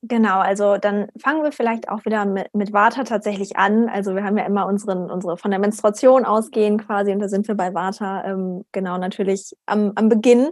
[0.04, 3.90] Genau, also dann fangen wir vielleicht auch wieder mit, mit Vata tatsächlich an.
[3.90, 7.48] Also wir haben ja immer unseren, unsere von der Menstruation ausgehen quasi und da sind
[7.48, 10.52] wir bei Vata ähm, genau natürlich am, am Beginn,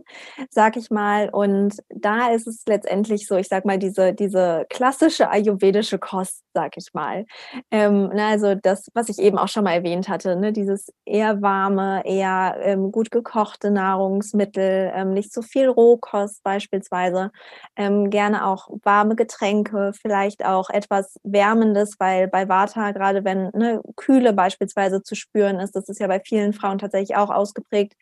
[0.49, 1.29] sag ich mal.
[1.29, 6.75] Und da ist es letztendlich so, ich sag mal, diese, diese klassische ayurvedische Kost, sag
[6.75, 7.25] ich mal.
[7.69, 11.43] Ähm, na, also das, was ich eben auch schon mal erwähnt hatte, ne, dieses eher
[11.43, 17.31] warme, eher ähm, gut gekochte Nahrungsmittel, ähm, nicht so viel Rohkost beispielsweise,
[17.75, 23.49] ähm, gerne auch warme Getränke Getränke, vielleicht auch etwas Wärmendes, weil bei Vata, gerade wenn
[23.53, 27.93] ne, Kühle beispielsweise zu spüren ist, das ist ja bei vielen Frauen tatsächlich auch ausgeprägt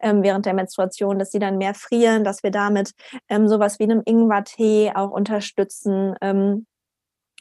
[0.00, 2.92] ähm, während der Menstruation, dass sie dann mehr frieren, dass wir damit
[3.28, 6.14] ähm, sowas wie einem Ingwertee auch unterstützen.
[6.20, 6.66] Ähm,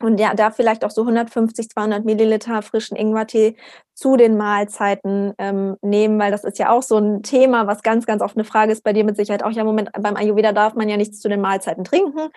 [0.02, 3.56] und ja, da vielleicht auch so 150, 200 Milliliter frischen Ingwertee
[3.94, 8.08] zu den Mahlzeiten ähm, nehmen, weil das ist ja auch so ein Thema, was ganz,
[8.08, 9.52] ganz oft eine Frage ist bei dir mit Sicherheit auch.
[9.52, 12.30] Ja, Moment, beim Ayurveda darf man ja nichts zu den Mahlzeiten trinken.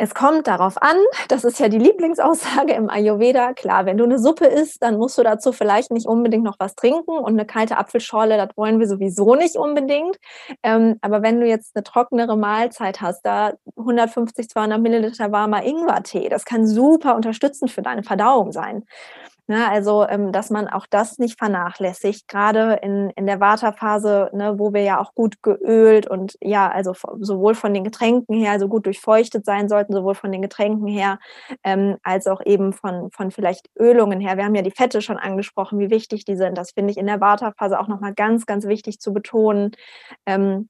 [0.00, 0.96] Es kommt darauf an,
[1.26, 3.52] das ist ja die Lieblingsaussage im Ayurveda.
[3.52, 6.76] Klar, wenn du eine Suppe isst, dann musst du dazu vielleicht nicht unbedingt noch was
[6.76, 10.16] trinken und eine kalte Apfelschorle, das wollen wir sowieso nicht unbedingt.
[10.62, 16.28] Ähm, aber wenn du jetzt eine trockenere Mahlzeit hast, da 150, 200 Milliliter warmer Ingwertee,
[16.28, 18.84] das kann super unterstützend für deine Verdauung sein.
[19.50, 24.58] Ne, also, ähm, dass man auch das nicht vernachlässigt, gerade in, in der Vata-Phase, ne,
[24.58, 28.68] wo wir ja auch gut geölt und ja, also sowohl von den Getränken her, also
[28.68, 31.18] gut durchfeuchtet sein sollten, sowohl von den Getränken her,
[31.64, 34.36] ähm, als auch eben von, von vielleicht Ölungen her.
[34.36, 36.58] Wir haben ja die Fette schon angesprochen, wie wichtig die sind.
[36.58, 39.70] Das finde ich in der Vata-Phase auch nochmal ganz, ganz wichtig zu betonen.
[40.26, 40.68] Ähm,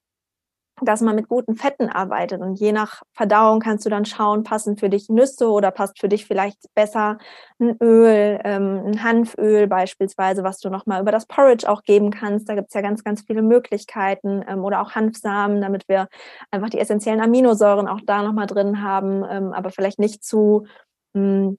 [0.83, 2.41] dass man mit guten Fetten arbeitet.
[2.41, 6.09] Und je nach Verdauung kannst du dann schauen, passen für dich Nüsse oder passt für
[6.09, 7.19] dich vielleicht besser
[7.61, 12.49] ein Öl, ähm, ein Hanföl beispielsweise, was du nochmal über das Porridge auch geben kannst.
[12.49, 16.09] Da gibt es ja ganz, ganz viele Möglichkeiten ähm, oder auch Hanfsamen, damit wir
[16.51, 20.67] einfach die essentiellen Aminosäuren auch da nochmal drin haben, ähm, aber vielleicht nicht zu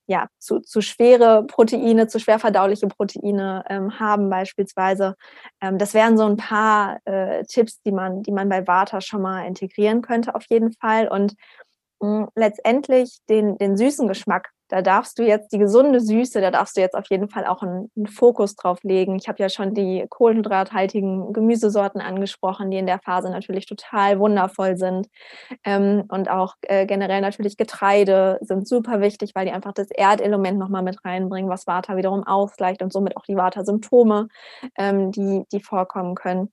[0.07, 5.15] ja, zu, zu schwere Proteine, zu schwer verdauliche Proteine ähm, haben beispielsweise.
[5.61, 9.21] Ähm, das wären so ein paar äh, Tipps, die man, die man bei Vata schon
[9.21, 11.07] mal integrieren könnte auf jeden Fall.
[11.07, 11.35] Und
[12.01, 16.51] mh, hm, letztendlich den, den süßen Geschmack da darfst du jetzt die gesunde Süße, da
[16.51, 19.15] darfst du jetzt auf jeden Fall auch einen, einen Fokus drauf legen.
[19.15, 24.77] Ich habe ja schon die kohlenhydrathaltigen Gemüsesorten angesprochen, die in der Phase natürlich total wundervoll
[24.77, 25.07] sind.
[25.63, 30.59] Ähm, und auch äh, generell natürlich Getreide sind super wichtig, weil die einfach das Erdelement
[30.59, 34.27] nochmal mit reinbringen, was Vata wiederum ausgleicht und somit auch die Vata-Symptome,
[34.77, 36.51] ähm, die, die vorkommen können.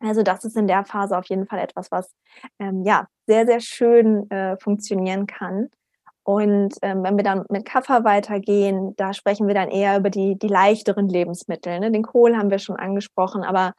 [0.00, 2.12] Also das ist in der Phase auf jeden Fall etwas, was
[2.58, 5.68] ähm, ja sehr, sehr schön äh, funktionieren kann.
[6.22, 10.38] Und ähm, wenn wir dann mit Kaffer weitergehen, da sprechen wir dann eher über die,
[10.38, 11.80] die leichteren Lebensmittel.
[11.80, 11.90] Ne?
[11.90, 13.72] Den Kohl haben wir schon angesprochen, aber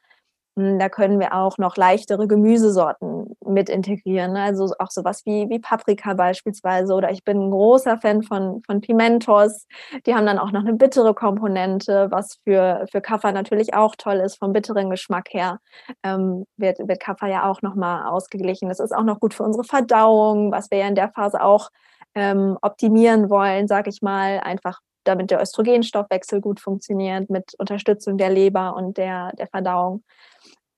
[0.55, 4.33] mh, hm, da können wir auch noch leichtere Gemüsesorten mit integrieren.
[4.33, 4.41] Ne?
[4.41, 6.93] Also auch sowas wie, wie Paprika beispielsweise.
[6.95, 9.67] Oder ich bin ein großer Fan von, von Pimentos.
[10.07, 14.17] Die haben dann auch noch eine bittere Komponente, was für, für Kaffer natürlich auch toll
[14.17, 15.59] ist, vom bitteren Geschmack her.
[16.03, 18.67] Ähm, wird, wird Kaffer ja auch nochmal ausgeglichen.
[18.69, 21.69] Das ist auch noch gut für unsere Verdauung, was wir ja in der Phase auch
[22.15, 28.29] ähm, optimieren wollen, sage ich mal, einfach damit der Östrogenstoffwechsel gut funktioniert, mit Unterstützung der
[28.29, 30.03] Leber und der, der Verdauung.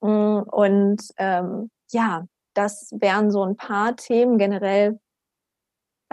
[0.01, 4.99] Mm, und ähm, ja, das wären so ein paar Themen generell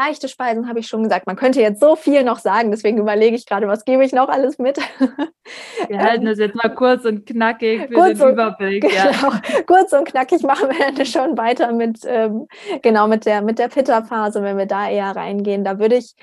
[0.01, 1.27] Leichte Speisen habe ich schon gesagt.
[1.27, 4.31] Man könnte jetzt so viel noch sagen, deswegen überlege ich gerade, was gebe ich noch
[4.31, 4.79] alles mit.
[5.89, 8.83] Wir halten das jetzt mal kurz und knackig für kurz den und, Überblick.
[8.91, 9.41] Genau, ja.
[9.67, 12.47] Kurz und knackig machen wir dann schon weiter mit, ähm,
[12.81, 15.65] genau, mit der, mit der Pitta-Phase, wenn wir da eher reingehen.
[15.65, 16.15] Da würde ich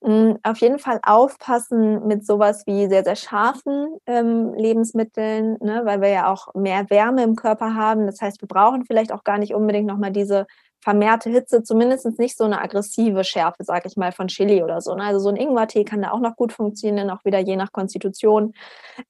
[0.00, 5.82] mh, hm, auf jeden Fall aufpassen mit sowas wie sehr, sehr scharfen ähm, Lebensmitteln, ne,
[5.84, 8.06] weil wir ja auch mehr Wärme im Körper haben.
[8.06, 10.46] Das heißt, wir brauchen vielleicht auch gar nicht unbedingt nochmal diese
[10.86, 14.94] vermehrte Hitze, zumindest nicht so eine aggressive Schärfe, sage ich mal, von Chili oder so.
[14.94, 15.02] Ne?
[15.02, 18.54] Also so ein Ingwertee kann da auch noch gut funktionieren, auch wieder je nach Konstitution.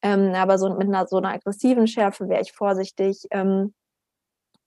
[0.01, 3.27] Ähm, aber so mit einer so einer aggressiven Schärfe wäre ich vorsichtig.
[3.31, 3.75] Ähm,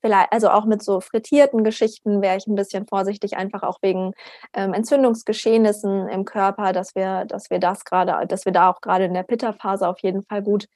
[0.00, 4.12] vielleicht, also auch mit so frittierten Geschichten wäre ich ein bisschen vorsichtig, einfach auch wegen
[4.54, 9.06] ähm, Entzündungsgeschehnissen im Körper, dass wir, dass wir das gerade, dass wir da auch gerade
[9.06, 10.66] in der Pitta-Phase auf jeden Fall gut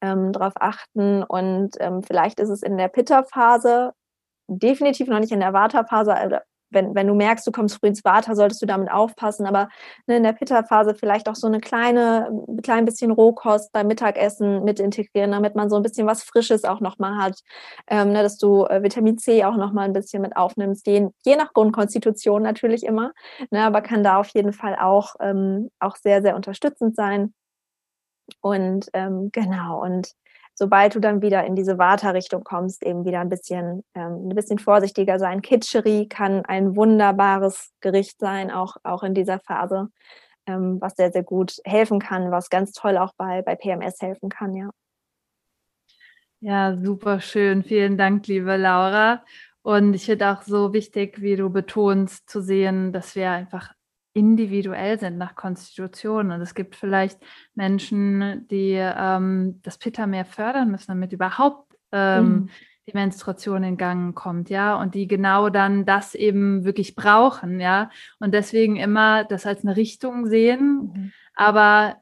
[0.00, 1.22] ähm, drauf achten.
[1.22, 3.92] Und ähm, vielleicht ist es in der Pitta-Phase
[4.48, 6.36] definitiv noch nicht in der Vata-Phase, also
[6.74, 9.46] wenn, wenn du merkst, du kommst früh ins Vata, solltest du damit aufpassen.
[9.46, 9.68] Aber
[10.06, 14.64] ne, in der Pitta-Phase vielleicht auch so eine kleine, ein klein bisschen Rohkost beim Mittagessen
[14.64, 17.40] mit integrieren, damit man so ein bisschen was Frisches auch nochmal hat.
[17.86, 20.86] Ähm, ne, dass du äh, Vitamin C auch nochmal ein bisschen mit aufnimmst.
[20.86, 23.12] Je, je nach Grundkonstitution natürlich immer.
[23.50, 27.32] Ne, aber kann da auf jeden Fall auch, ähm, auch sehr, sehr unterstützend sein.
[28.40, 30.14] Und ähm, genau, und
[30.54, 34.58] sobald du dann wieder in diese Vata-Richtung kommst, eben wieder ein bisschen, ähm, ein bisschen
[34.58, 35.42] vorsichtiger sein.
[35.42, 39.88] Kitscheri kann ein wunderbares Gericht sein, auch, auch in dieser Phase,
[40.46, 44.28] ähm, was sehr, sehr gut helfen kann, was ganz toll auch bei, bei PMS helfen
[44.28, 44.70] kann, ja.
[46.40, 47.62] Ja, super schön.
[47.62, 49.24] Vielen Dank, liebe Laura.
[49.62, 53.72] Und ich finde auch so wichtig, wie du betonst, zu sehen, dass wir einfach
[54.14, 56.30] individuell sind nach Konstitution.
[56.30, 57.18] Und es gibt vielleicht
[57.54, 62.48] Menschen, die ähm, das Pitta mehr fördern müssen, damit überhaupt ähm, mhm.
[62.86, 67.90] die Menstruation in Gang kommt, ja, und die genau dann das eben wirklich brauchen, ja,
[68.20, 71.12] und deswegen immer das als eine Richtung sehen, mhm.
[71.34, 71.96] aber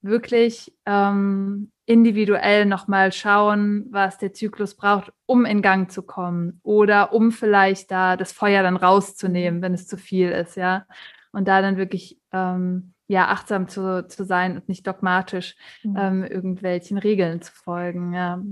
[0.00, 7.12] wirklich ähm, individuell nochmal schauen, was der Zyklus braucht, um in Gang zu kommen oder
[7.12, 10.86] um vielleicht da das Feuer dann rauszunehmen, wenn es zu viel ist, ja
[11.32, 15.96] und da dann wirklich ähm, ja achtsam zu, zu sein und nicht dogmatisch mhm.
[15.98, 18.12] ähm, irgendwelchen Regeln zu folgen.
[18.12, 18.42] Ja.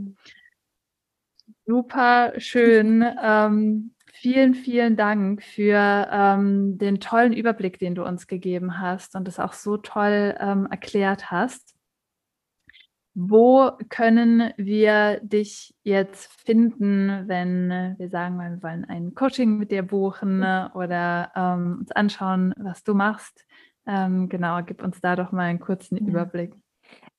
[1.66, 3.04] Super schön.
[3.22, 9.26] ähm, vielen, vielen Dank für ähm, den tollen Überblick, den du uns gegeben hast und
[9.26, 11.74] das auch so toll ähm, erklärt hast.
[13.14, 19.82] Wo können wir dich jetzt finden, wenn wir sagen, wir wollen ein Coaching mit dir
[19.82, 20.42] buchen
[20.74, 23.44] oder ähm, uns anschauen, was du machst?
[23.86, 26.06] Ähm, genau, gib uns da doch mal einen kurzen ja.
[26.06, 26.54] Überblick.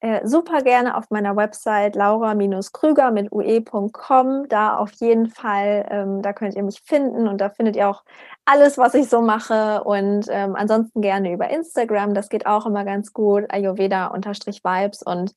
[0.04, 4.50] Äh, super gerne auf meiner Website laura-krüger mit ue.com.
[4.50, 8.04] Da auf jeden Fall, ähm, da könnt ihr mich finden und da findet ihr auch
[8.44, 9.84] alles, was ich so mache.
[9.84, 12.16] Und ähm, ansonsten gerne über Instagram.
[12.16, 13.46] Das geht auch immer ganz gut.
[13.52, 15.04] Ayurveda-Vibes.
[15.04, 15.36] Und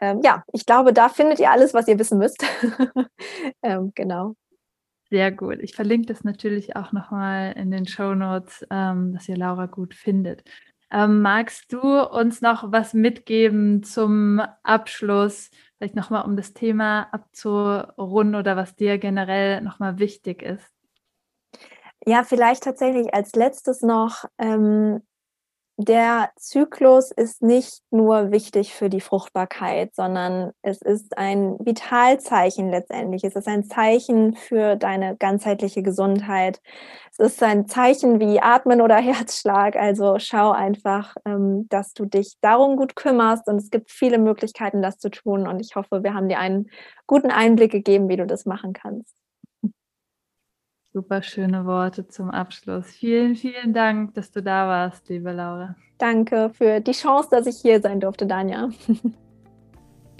[0.00, 2.44] ähm, ja, ich glaube, da findet ihr alles, was ihr wissen müsst.
[3.62, 4.34] Ähm, genau.
[5.10, 5.58] Sehr gut.
[5.60, 9.94] Ich verlinke das natürlich auch nochmal in den Show Notes, ähm, dass ihr Laura gut
[9.94, 10.44] findet.
[10.92, 15.50] Ähm, magst du uns noch was mitgeben zum Abschluss?
[15.78, 20.70] Vielleicht nochmal, um das Thema abzurunden oder was dir generell nochmal wichtig ist?
[22.06, 25.02] Ja, vielleicht tatsächlich als letztes noch, ähm,
[25.84, 33.24] der Zyklus ist nicht nur wichtig für die Fruchtbarkeit, sondern es ist ein Vitalzeichen letztendlich.
[33.24, 36.60] Es ist ein Zeichen für deine ganzheitliche Gesundheit.
[37.12, 39.76] Es ist ein Zeichen wie Atmen oder Herzschlag.
[39.76, 43.48] Also schau einfach, ähm, dass du dich darum gut kümmerst.
[43.48, 45.48] Und es gibt viele Möglichkeiten, das zu tun.
[45.48, 46.70] Und ich hoffe, wir haben dir einen
[47.06, 49.20] guten Einblick gegeben, wie du das machen kannst.
[50.92, 52.86] Super schöne Worte zum Abschluss.
[52.86, 55.76] Vielen, vielen Dank, dass du da warst, liebe Laura.
[55.98, 58.70] Danke für die Chance, dass ich hier sein durfte, Danja.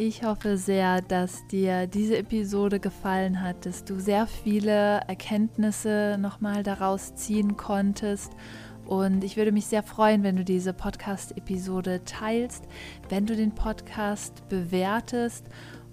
[0.02, 6.62] Ich hoffe sehr, dass dir diese Episode gefallen hat, dass du sehr viele Erkenntnisse nochmal
[6.62, 8.32] daraus ziehen konntest.
[8.86, 12.64] Und ich würde mich sehr freuen, wenn du diese Podcast-Episode teilst,
[13.10, 15.44] wenn du den Podcast bewertest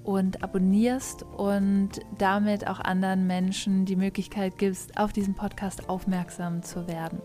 [0.08, 6.88] und abonnierst und damit auch anderen Menschen die Möglichkeit gibst, auf diesen Podcast aufmerksam zu
[6.88, 7.22] werden.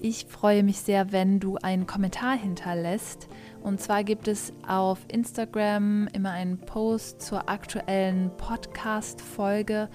[0.00, 3.28] Ich freue mich sehr, wenn du einen Kommentar hinterlässt.
[3.62, 9.88] Und zwar gibt es auf Instagram immer einen Post zur aktuellen Podcast-Folge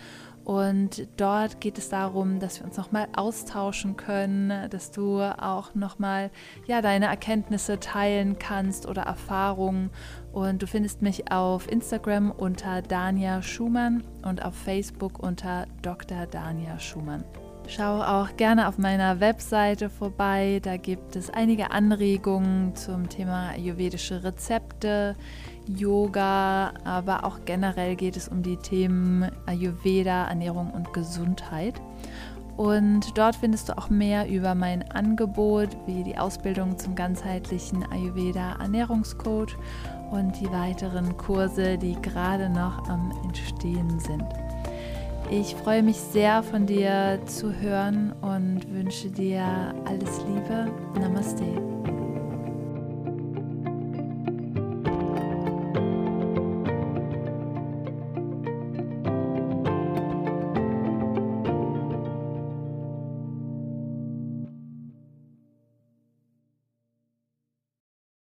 [0.44, 6.32] und dort geht es darum, dass wir uns nochmal austauschen können, dass du auch nochmal
[6.66, 9.92] ja, deine Erkenntnisse teilen kannst oder Erfahrungen.
[10.34, 16.26] Und du findest mich auf Instagram unter Dania Schumann und auf Facebook unter Dr.
[16.26, 17.24] Dania Schumann.
[17.68, 20.60] Schau auch gerne auf meiner Webseite vorbei.
[20.64, 25.16] Da gibt es einige Anregungen zum Thema ayurvedische Rezepte,
[25.68, 31.80] Yoga, aber auch generell geht es um die Themen Ayurveda, Ernährung und Gesundheit.
[32.58, 38.58] Und dort findest du auch mehr über mein Angebot, wie die Ausbildung zum ganzheitlichen Ayurveda
[38.60, 39.56] Ernährungscoach
[40.12, 44.26] und die weiteren Kurse, die gerade noch am Entstehen sind.
[45.30, 50.70] Ich freue mich sehr von dir zu hören und wünsche dir alles Liebe.
[51.00, 52.01] Namaste.